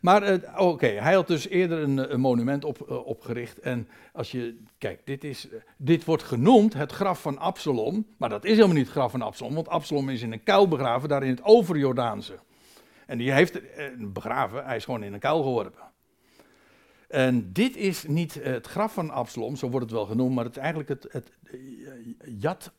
[0.00, 3.58] Maar uh, oké, hij had dus eerder een, een monument op, uh, opgericht.
[3.58, 8.06] En als je, kijk, dit, is, dit wordt genoemd het graf van Absalom.
[8.16, 10.68] Maar dat is helemaal niet het graf van Absalom, want Absalom is in een kuil
[10.68, 12.38] begraven, daar in het overjordaanse.
[13.06, 13.60] En die heeft
[14.12, 15.86] begraven, hij is gewoon in een kuil geworpen.
[17.08, 20.56] En dit is niet het graf van Absalom, zo wordt het wel genoemd, maar het
[20.56, 21.32] is eigenlijk het, het
[22.40, 22.72] Yad,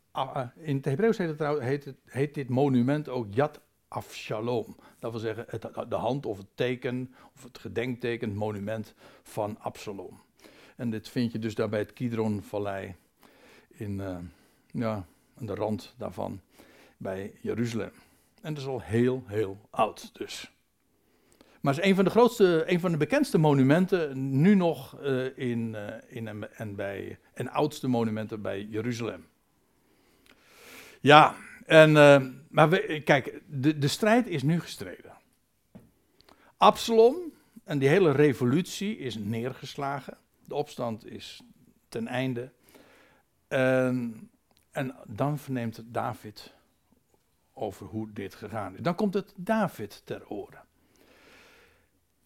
[0.56, 4.76] in het Hebreeuws heet, heet dit monument ook Yad Afshalom.
[5.00, 10.22] Dat wil zeggen het, de hand of het teken, of het gedenkteken, monument van Absalom.
[10.76, 12.96] En dit vind je dus daar bij het Kidron-vallei,
[13.68, 14.18] in, uh,
[14.72, 15.06] ja,
[15.40, 16.42] aan de rand daarvan,
[16.98, 17.92] bij Jeruzalem.
[18.42, 20.52] En dat is al heel, heel oud dus.
[21.62, 25.38] Maar het is een van de grootste, een van de bekendste monumenten nu nog uh,
[25.38, 29.28] in, uh, in en, en, bij, en oudste monumenten bij Jeruzalem.
[31.02, 31.36] Ja,
[31.70, 35.14] en, uh, maar kijk, de, de strijd is nu gestreden.
[36.58, 37.16] Absalom
[37.64, 40.18] en die hele revolutie is neergeslagen.
[40.46, 41.42] De opstand is
[41.90, 42.52] ten einde.
[43.48, 44.30] En,
[44.72, 46.54] en dan verneemt David
[47.54, 48.82] over hoe dit gegaan is.
[48.82, 50.64] Dan komt het David ter oren.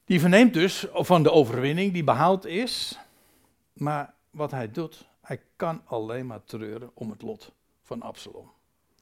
[0.05, 2.99] Die verneemt dus van de overwinning die behaald is.
[3.73, 8.51] Maar wat hij doet, hij kan alleen maar treuren om het lot van Absalom.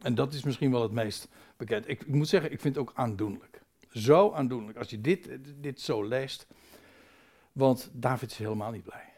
[0.01, 1.27] En dat is misschien wel het meest
[1.57, 1.89] bekend.
[1.89, 3.61] Ik, ik, moet zeggen, ik vind het ook aandoenlijk.
[3.89, 4.77] Zo aandoenlijk.
[4.77, 6.47] Als je dit, dit zo leest.
[7.51, 9.09] Want David is helemaal niet blij.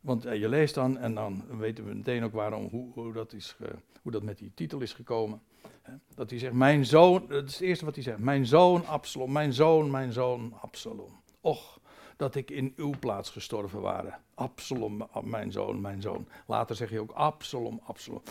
[0.00, 3.32] Want eh, je leest dan, en dan weten we meteen ook waarom, hoe, hoe, dat,
[3.32, 3.56] is,
[4.02, 5.42] hoe dat met die titel is gekomen.
[6.14, 8.18] Dat hij zegt, mijn zoon, dat is het eerste wat hij zegt.
[8.18, 11.20] Mijn zoon Absalom, mijn zoon, mijn zoon Absalom.
[11.40, 11.80] Och,
[12.16, 14.20] dat ik in uw plaats gestorven waren.
[14.34, 16.28] Absalom, mijn zoon, mijn zoon.
[16.46, 18.22] Later zeg je ook Absalom, Absalom.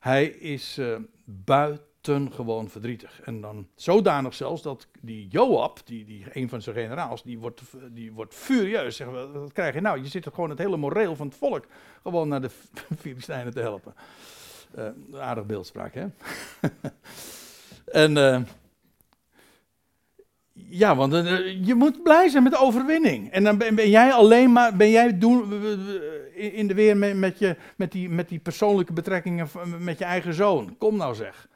[0.00, 3.20] Hij is uh, buitengewoon verdrietig.
[3.20, 7.62] En dan zodanig zelfs dat die Joab, die, die een van zijn generaals, die wordt,
[7.90, 8.96] die wordt furieus.
[8.96, 10.02] Zeg, wat krijg je nou?
[10.02, 11.66] Je zit er gewoon het hele moreel van het volk
[12.02, 12.50] gewoon naar de
[13.00, 13.94] Filistijnen te helpen.
[14.78, 16.06] Uh, aardig beeldspraak, hè?
[18.04, 18.40] en uh,
[20.68, 23.30] ja, want uh, je moet blij zijn met de overwinning.
[23.30, 25.52] En dan ben, ben jij alleen maar, ben jij doen,
[26.34, 29.48] in de weer met, met, je, met, die, met die persoonlijke betrekkingen
[29.78, 30.76] met je eigen zoon.
[30.78, 31.48] Kom nou zeg.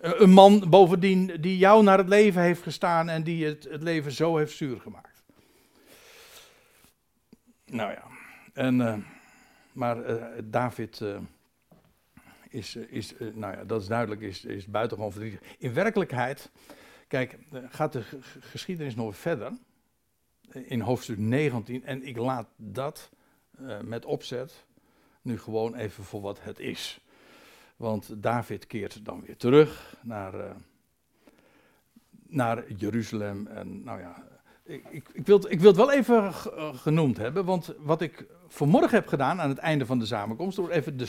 [0.00, 4.12] Een man bovendien die jou naar het leven heeft gestaan en die het, het leven
[4.12, 5.22] zo heeft zuur gemaakt.
[7.66, 8.02] Nou ja,
[8.52, 9.06] en,
[9.72, 9.96] maar
[10.44, 11.02] David
[12.48, 15.40] is, is nou ja, dat is duidelijk, is, is buitengewoon verdrietig.
[15.58, 16.50] In werkelijkheid
[17.12, 17.38] Kijk,
[17.68, 18.02] gaat de
[18.40, 19.52] geschiedenis nog verder.
[20.52, 21.84] In hoofdstuk 19.
[21.84, 23.10] En ik laat dat
[23.60, 24.64] uh, met opzet
[25.22, 27.00] nu gewoon even voor wat het is.
[27.76, 30.50] Want David keert dan weer terug naar, uh,
[32.28, 33.46] naar Jeruzalem.
[33.46, 34.24] En nou ja,
[34.62, 37.44] ik, ik, ik, wil, ik wil het wel even eh, genoemd hebben.
[37.44, 41.06] Want wat ik vanmorgen heb gedaan aan het einde van de samenkomst, door even de,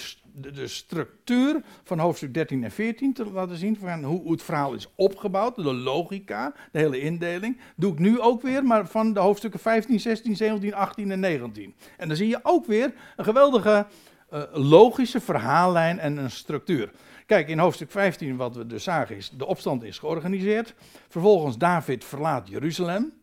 [0.52, 4.74] de, structuur van hoofdstuk 13 en 14 te laten zien, van hoe, hoe, het verhaal
[4.74, 9.20] is opgebouwd, de logica, de hele indeling, doe ik nu ook weer, maar van de
[9.20, 11.74] hoofdstukken 15, 16, 17, 18 en 19.
[11.98, 13.86] En dan zie je ook weer een geweldige
[14.34, 16.92] uh, logische verhaallijn en een structuur.
[17.26, 20.74] Kijk, in hoofdstuk 15, wat we dus zagen, is de opstand is georganiseerd.
[21.08, 23.14] Vervolgens David verlaat Jeruzalem.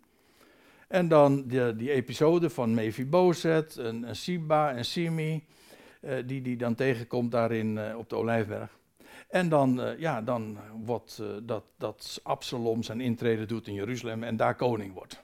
[0.91, 5.45] En dan die, episode van Mephibozet en, en Siba en Simi,
[6.01, 8.78] uh, die die dan tegenkomt daarin uh, op de Olijfberg.
[9.28, 14.36] En dan, uh, ja, dan wordt dat, dat Absalom zijn intrede doet in Jeruzalem en
[14.36, 15.22] daar koning wordt.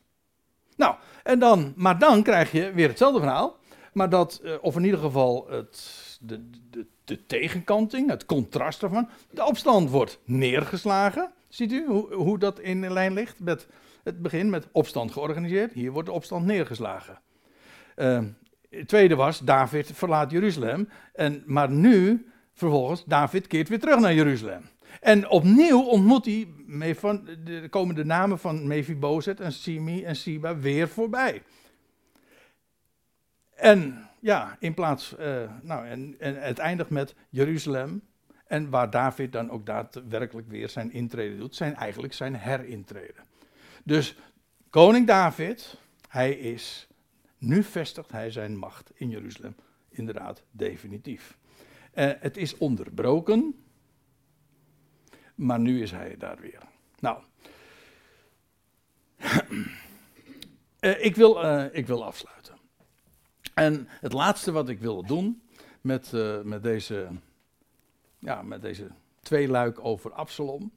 [0.76, 3.56] Nou, en dan, maar dan krijg je weer hetzelfde verhaal,
[3.92, 9.44] maar dat, of in ieder geval het, de, de, de tegenkanting, het contrast ervan, de
[9.44, 11.32] opstand wordt neergeslagen.
[11.48, 13.68] Ziet u hoe, hoe dat in lijn ligt met
[14.06, 15.72] het begin met opstand georganiseerd.
[15.72, 17.20] Hier wordt de opstand neergeslagen.
[17.96, 18.22] Uh,
[18.70, 20.88] het tweede was, David verlaat Jeruzalem.
[21.12, 24.62] En, maar nu, vervolgens, David keert weer terug naar Jeruzalem.
[25.00, 26.48] En opnieuw ontmoet hij,
[27.44, 31.42] de, komen de namen van Mephibozet en Simi en Siba weer voorbij.
[33.54, 38.02] En ja, in plaats, uh, nou, en, het eindigt met Jeruzalem.
[38.46, 43.20] En waar David dan ook daadwerkelijk weer zijn intrede doet, zijn eigenlijk zijn herintrede.
[43.86, 44.16] Dus
[44.70, 45.78] koning David,
[46.08, 46.88] hij is,
[47.38, 49.56] nu vestigt hij zijn macht in Jeruzalem.
[49.88, 51.38] Inderdaad, definitief.
[51.94, 53.64] Uh, het is onderbroken,
[55.34, 56.62] maar nu is hij daar weer.
[57.00, 57.22] Nou,
[60.80, 62.54] uh, ik, wil, uh, ik wil afsluiten.
[63.54, 65.42] En het laatste wat ik wil doen
[65.80, 66.12] met,
[66.42, 67.08] met deze,
[68.18, 68.88] ja, met deze
[69.20, 70.72] twee luik over Absalom,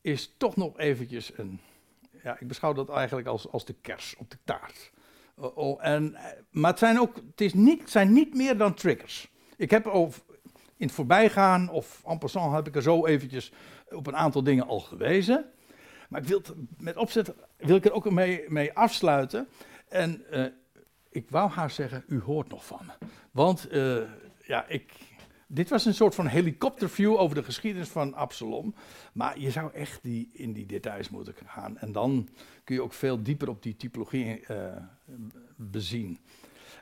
[0.00, 1.60] is toch nog eventjes een
[2.24, 4.92] ja, ik beschouw dat eigenlijk als, als de kers op de taart.
[5.38, 8.74] Uh, oh, en, eh, maar het zijn ook, het, is niet, zijn niet meer dan
[8.74, 9.30] triggers.
[9.56, 9.86] Ik heb
[10.76, 13.52] in het voorbijgaan of en passant heb ik er zo eventjes
[13.88, 15.44] op een aantal dingen al gewezen.
[16.08, 16.42] Maar ik wil
[16.78, 19.48] met opzet wil ik er ook mee, mee afsluiten.
[19.88, 20.46] En uh,
[21.10, 23.06] ik wou haar zeggen, u hoort nog van me.
[23.30, 24.02] Want uh,
[24.46, 24.92] ja, ik,
[25.54, 28.74] dit was een soort van helikopterview over de geschiedenis van Absalom.
[29.12, 31.78] Maar je zou echt die, in die details moeten gaan.
[31.78, 32.28] En dan
[32.64, 34.76] kun je ook veel dieper op die typologie uh,
[35.56, 36.18] bezien.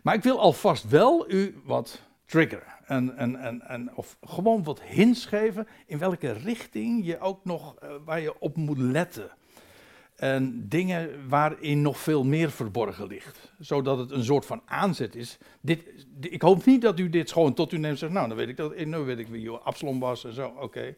[0.03, 2.75] Maar ik wil alvast wel u wat triggeren.
[2.87, 7.77] En, en, en, en, of gewoon wat hints geven in welke richting je ook nog,
[7.83, 9.31] uh, waar je op moet letten.
[10.23, 13.53] En dingen waarin nog veel meer verborgen ligt.
[13.59, 15.39] Zodat het een soort van aanzet is.
[15.61, 15.85] Dit,
[16.20, 18.49] ik hoop niet dat u dit gewoon tot u neemt en zegt, nou dan weet
[18.49, 20.95] ik, dat, nu weet ik wie Absalom was en zo, oké.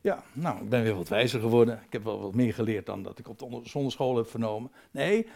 [0.00, 1.82] Ja, nou, ik ben weer wat wijzer geworden.
[1.86, 4.70] Ik heb wel wat meer geleerd dan dat ik op de zonderschool heb vernomen.
[4.90, 5.26] Nee,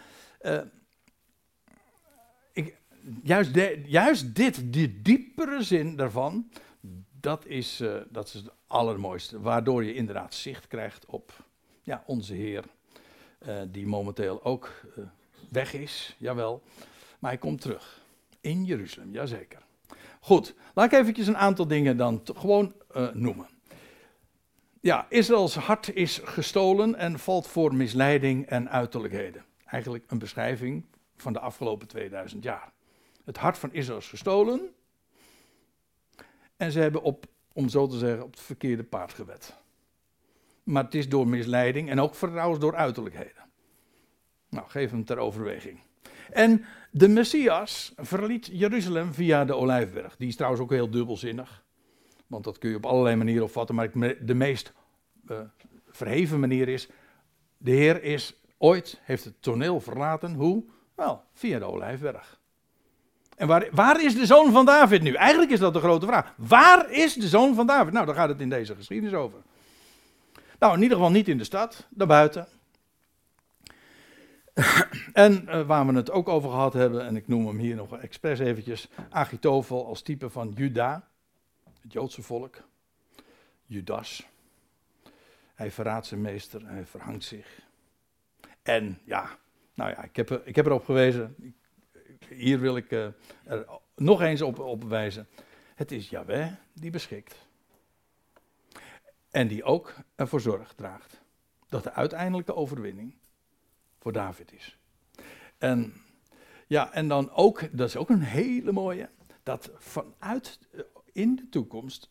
[0.42, 0.60] uh,
[2.52, 2.76] ik,
[3.22, 3.50] juist,
[3.86, 6.50] juist dit, die diepere zin daarvan,
[7.20, 9.40] dat is, uh, dat is het allermooiste.
[9.40, 11.44] Waardoor je inderdaad zicht krijgt op
[11.82, 12.64] ja, onze Heer.
[13.48, 15.04] Uh, die momenteel ook uh,
[15.48, 16.62] weg is, jawel.
[17.18, 18.02] Maar hij komt terug.
[18.40, 19.62] In Jeruzalem, jazeker.
[20.20, 22.74] Goed, laat ik eventjes een aantal dingen dan gewoon
[23.12, 23.46] noemen.
[24.80, 29.44] Ja, Israëls hart is gestolen en valt voor misleiding en uiterlijkheden.
[29.64, 30.84] Eigenlijk een beschrijving
[31.16, 32.72] van de afgelopen 2000 jaar.
[33.24, 34.74] Het hart van Israël is gestolen.
[36.56, 39.59] En ze hebben op, om zo te zeggen, op het verkeerde paard gewet.
[40.62, 43.48] Maar het is door misleiding en ook trouwens door uiterlijkheden.
[44.48, 45.80] Nou, geef hem ter overweging.
[46.30, 50.16] En de Messias verliet Jeruzalem via de Olijfberg.
[50.16, 51.64] Die is trouwens ook heel dubbelzinnig.
[52.26, 53.74] Want dat kun je op allerlei manieren opvatten.
[53.74, 53.90] Maar
[54.20, 54.72] de meest
[55.28, 55.38] uh,
[55.88, 56.88] verheven manier is.
[57.56, 60.34] De Heer is ooit, heeft het toneel verlaten.
[60.34, 60.64] Hoe?
[60.94, 62.40] Wel, via de Olijfberg.
[63.36, 65.12] En waar, waar is de zoon van David nu?
[65.14, 66.34] Eigenlijk is dat de grote vraag.
[66.36, 67.92] Waar is de zoon van David?
[67.92, 69.38] Nou, daar gaat het in deze geschiedenis over.
[70.60, 72.46] Nou, in ieder geval niet in de stad, daarbuiten.
[75.12, 77.98] en uh, waar we het ook over gehad hebben, en ik noem hem hier nog
[77.98, 81.08] expres eventjes, Achitofel als type van Juda,
[81.80, 82.62] het Joodse volk,
[83.66, 84.26] Judas.
[85.54, 87.60] Hij verraadt zijn meester, hij verhangt zich.
[88.62, 89.38] En ja,
[89.74, 91.54] nou ja, ik heb, ik heb erop gewezen,
[92.28, 93.04] hier wil ik uh,
[93.44, 95.28] er nog eens op, op wijzen.
[95.74, 97.48] Het is Yahweh die beschikt.
[99.30, 101.20] En die ook ervoor zorg draagt
[101.68, 103.14] dat de uiteindelijke overwinning
[103.98, 104.78] voor David is.
[105.58, 105.94] En
[106.66, 109.08] ja, en dan ook, dat is ook een hele mooie,
[109.42, 110.80] dat vanuit eh,
[111.12, 112.10] in de toekomst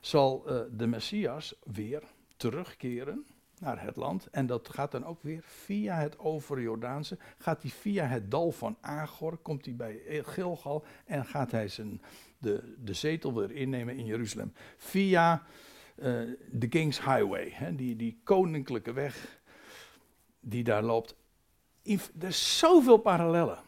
[0.00, 2.02] zal uh, de Messias weer
[2.36, 3.26] terugkeren
[3.58, 4.26] naar het land.
[4.30, 7.18] En dat gaat dan ook weer via het overjordaanse.
[7.38, 12.02] Gaat hij via het dal van Agor, komt hij bij Gilgal en gaat hij zijn,
[12.38, 14.52] de, de zetel weer innemen in Jeruzalem.
[14.76, 15.46] Via
[16.50, 19.40] de King's Highway, hè, die, die koninklijke weg
[20.40, 21.14] die daar loopt.
[21.82, 23.58] Er is zoveel parallellen.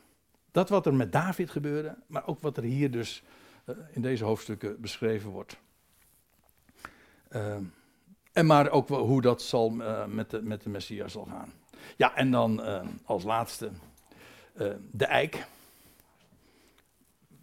[0.51, 3.23] Dat wat er met David gebeurde, maar ook wat er hier dus
[3.67, 5.57] uh, in deze hoofdstukken beschreven wordt.
[7.31, 7.57] Uh,
[8.33, 9.71] en maar ook hoe dat zal
[10.09, 11.53] met, de, met de Messias zal gaan.
[11.97, 12.63] Ja, en dan
[13.05, 13.71] als laatste
[14.91, 15.47] de eik.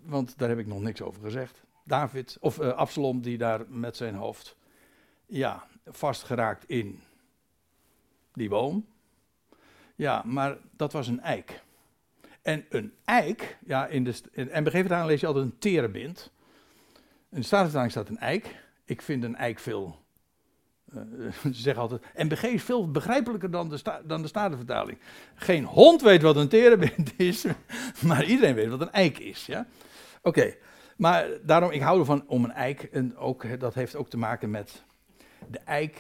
[0.04, 1.64] Want daar heb ik nog niks over gezegd.
[1.84, 4.56] David, of Absalom, die daar met zijn hoofd,
[5.30, 7.00] ja, vastgeraakt in
[8.34, 8.86] die boom.
[9.96, 11.62] Ja, maar dat was een eik.
[12.42, 16.32] En een eik, ja, in de, in MBG-vertaling lees je altijd een terebint.
[17.30, 18.56] In de Statenvertaling staat een eik.
[18.86, 20.00] Ik vind een eik veel
[20.96, 24.98] uh, ze zeggen altijd, MBG is veel begrijpelijker dan de, dan de Statenvertaling.
[25.36, 27.46] Geen hond weet wat een terebint is,
[28.06, 29.46] maar iedereen weet wat een eik is.
[29.46, 29.66] Ja?
[30.22, 30.56] Oké,
[30.98, 34.50] maar daarom, ik hou ervan om een eik, en ook, dat heeft ook te maken
[34.50, 34.84] met
[35.48, 35.98] de eik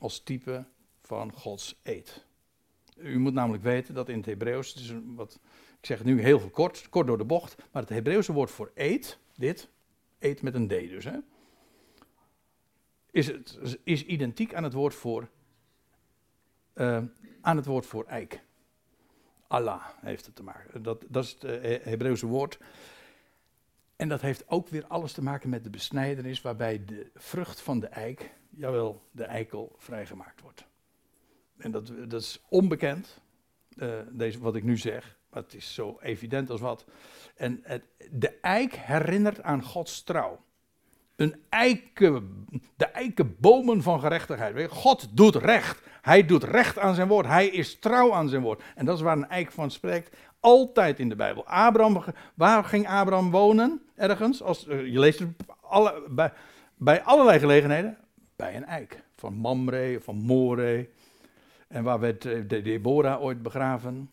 [0.00, 0.64] als type
[1.02, 2.24] van Gods eed.
[2.96, 5.40] U moet namelijk weten dat in het Hebreeuws, het wat,
[5.80, 8.50] ik zeg het nu heel veel kort, kort door de bocht, maar het Hebreeuwse woord
[8.50, 9.68] voor eed, dit,
[10.18, 11.18] eed met een D dus, hè,
[13.10, 15.28] is, het, is identiek aan het woord voor,
[16.74, 17.02] uh,
[17.40, 18.40] aan het woord voor eik.
[19.46, 20.82] Allah heeft het te maken.
[20.82, 22.58] Dat, dat is het uh, Hebreeuwse woord.
[23.96, 27.80] En dat heeft ook weer alles te maken met de besnijdenis waarbij de vrucht van
[27.80, 30.66] de eik, jawel, de eikel, vrijgemaakt wordt.
[31.56, 33.20] En dat, dat is onbekend,
[33.76, 36.84] uh, deze, wat ik nu zeg, maar het is zo evident als wat.
[37.36, 37.64] En
[38.10, 40.40] de eik herinnert aan Gods trouw.
[41.16, 42.46] Een eiken,
[42.76, 44.70] de eikenbomen van gerechtigheid.
[44.70, 45.80] God doet recht.
[46.02, 47.26] Hij doet recht aan zijn woord.
[47.26, 48.62] Hij is trouw aan zijn woord.
[48.74, 50.16] En dat is waar een eik van spreekt.
[50.40, 51.46] Altijd in de Bijbel.
[51.46, 53.82] Abraham, waar ging Abraham wonen?
[53.96, 54.42] Ergens?
[54.42, 55.28] Als, eh, je leest het
[55.60, 56.32] alle, bij,
[56.76, 57.98] bij allerlei gelegenheden.
[58.38, 59.02] Bij een eik.
[59.16, 60.88] Van Mamre, van More.
[61.68, 64.10] En waar werd eh, de Deborah ooit begraven?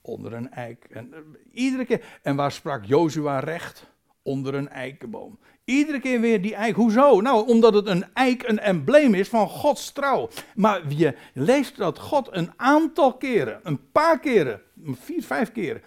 [0.00, 0.84] Onder een eik.
[0.84, 1.20] En, eh,
[1.52, 2.18] iedere keer.
[2.22, 3.86] En waar sprak Jozua recht?
[4.22, 5.38] Onder een eikenboom.
[5.64, 6.74] Iedere keer weer die eik.
[6.74, 7.20] Hoezo?
[7.20, 10.28] Nou, omdat het een eik een embleem is van Gods trouw.
[10.54, 15.82] Maar je leest dat God een aantal keren, een paar keren, vier, vijf keren,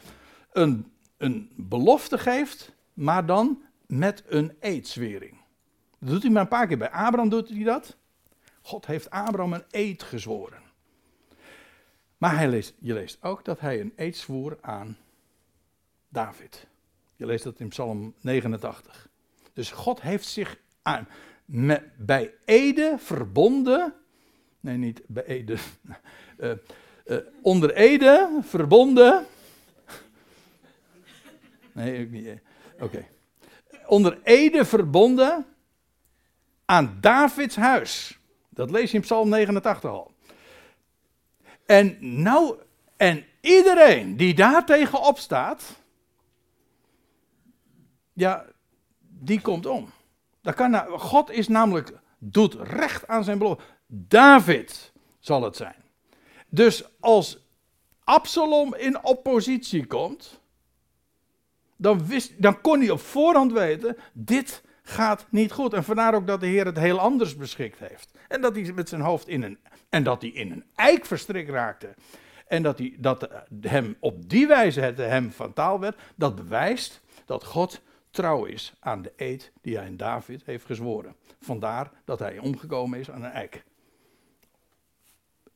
[0.52, 5.41] een, een belofte geeft, maar dan met een eedzwering.
[6.02, 6.78] Dat doet hij maar een paar keer.
[6.78, 7.98] Bij Abraham doet hij dat.
[8.62, 10.62] God heeft Abraham een eed gezworen.
[12.18, 14.98] Maar hij leest, je leest ook dat hij een eed zwoer aan
[16.10, 16.68] David.
[17.16, 19.10] Je leest dat in Psalm 89.
[19.54, 21.08] Dus God heeft zich aan,
[21.98, 23.94] bij Ede verbonden.
[24.60, 25.58] Nee, niet bij Ede.
[26.38, 26.52] Uh,
[27.06, 29.26] uh, onder Ede verbonden.
[31.72, 32.40] Nee, niet.
[32.74, 32.84] Oké.
[32.84, 33.08] Okay.
[33.86, 35.46] Onder Ede verbonden
[36.72, 38.20] aan Davids huis.
[38.50, 40.12] Dat lees je in Psalm 89 al.
[41.66, 42.56] En nou,
[42.98, 45.64] en iedereen die daar tegenop staat,
[48.14, 48.46] ja,
[49.00, 49.92] die komt om.
[50.42, 53.64] Dat kan nou, God is namelijk, doet recht aan zijn belofte.
[53.88, 55.84] David zal het zijn.
[56.50, 57.38] Dus als
[58.04, 60.40] Absalom in oppositie komt,
[61.76, 62.06] dan,
[62.38, 65.74] dan kon hij op voorhand weten, dit gaat niet goed.
[65.74, 68.12] En vandaar ook dat de Heer het heel anders beschikt heeft.
[68.28, 69.58] En dat hij met zijn hoofd in een,
[69.90, 71.94] en dat hij in een eik verstrikt raakte.
[72.48, 73.30] En dat, hij, dat
[73.62, 79.02] hem op die wijze het hem fataal werd, dat bewijst dat God trouw is aan
[79.02, 81.16] de eed die hij in David heeft gezworen.
[81.40, 83.64] Vandaar dat hij omgekomen is aan een eik.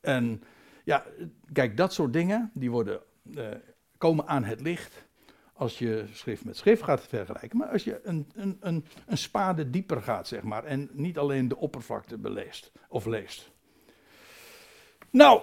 [0.00, 0.42] En
[0.84, 1.04] ja,
[1.52, 3.48] kijk, dat soort dingen, die worden, uh,
[3.98, 5.05] komen aan het licht
[5.56, 9.70] als je schrift met schrift gaat vergelijken, maar als je een, een, een, een spade
[9.70, 13.50] dieper gaat, zeg maar, en niet alleen de oppervlakte beleest of leest.
[15.10, 15.40] Nou,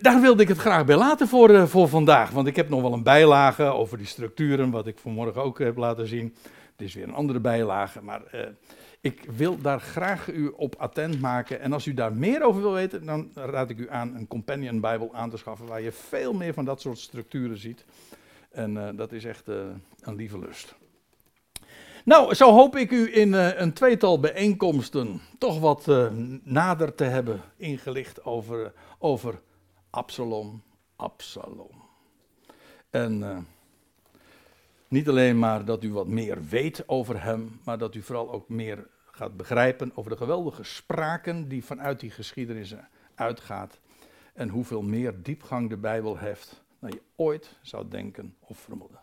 [0.00, 2.82] daar wilde ik het graag bij laten voor, uh, voor vandaag, want ik heb nog
[2.82, 6.34] wel een bijlage over die structuren, wat ik vanmorgen ook heb laten zien.
[6.72, 8.40] Het is weer een andere bijlage, maar uh,
[9.00, 11.60] ik wil daar graag u op attent maken.
[11.60, 14.80] En als u daar meer over wil weten, dan raad ik u aan een companion
[14.80, 17.84] Bijbel aan te schaffen, waar je veel meer van dat soort structuren ziet.
[18.50, 19.56] En uh, dat is echt uh,
[20.00, 20.74] een lieve lust.
[22.04, 25.86] Nou, zo hoop ik u in uh, een tweetal bijeenkomsten toch wat
[26.42, 29.40] nader te hebben ingelicht over, over
[29.90, 30.62] Absalom.
[30.96, 31.88] Absalom.
[32.90, 33.46] En
[34.88, 38.48] niet alleen maar dat u wat meer weet over hem, maar dat u vooral ook
[38.48, 42.74] meer gaat begrijpen over de geweldige spraken die vanuit die geschiedenis
[43.14, 43.80] uitgaat.
[44.34, 49.00] En hoeveel meer diepgang de Bijbel heeft dan je ooit zou denken of vermoeden.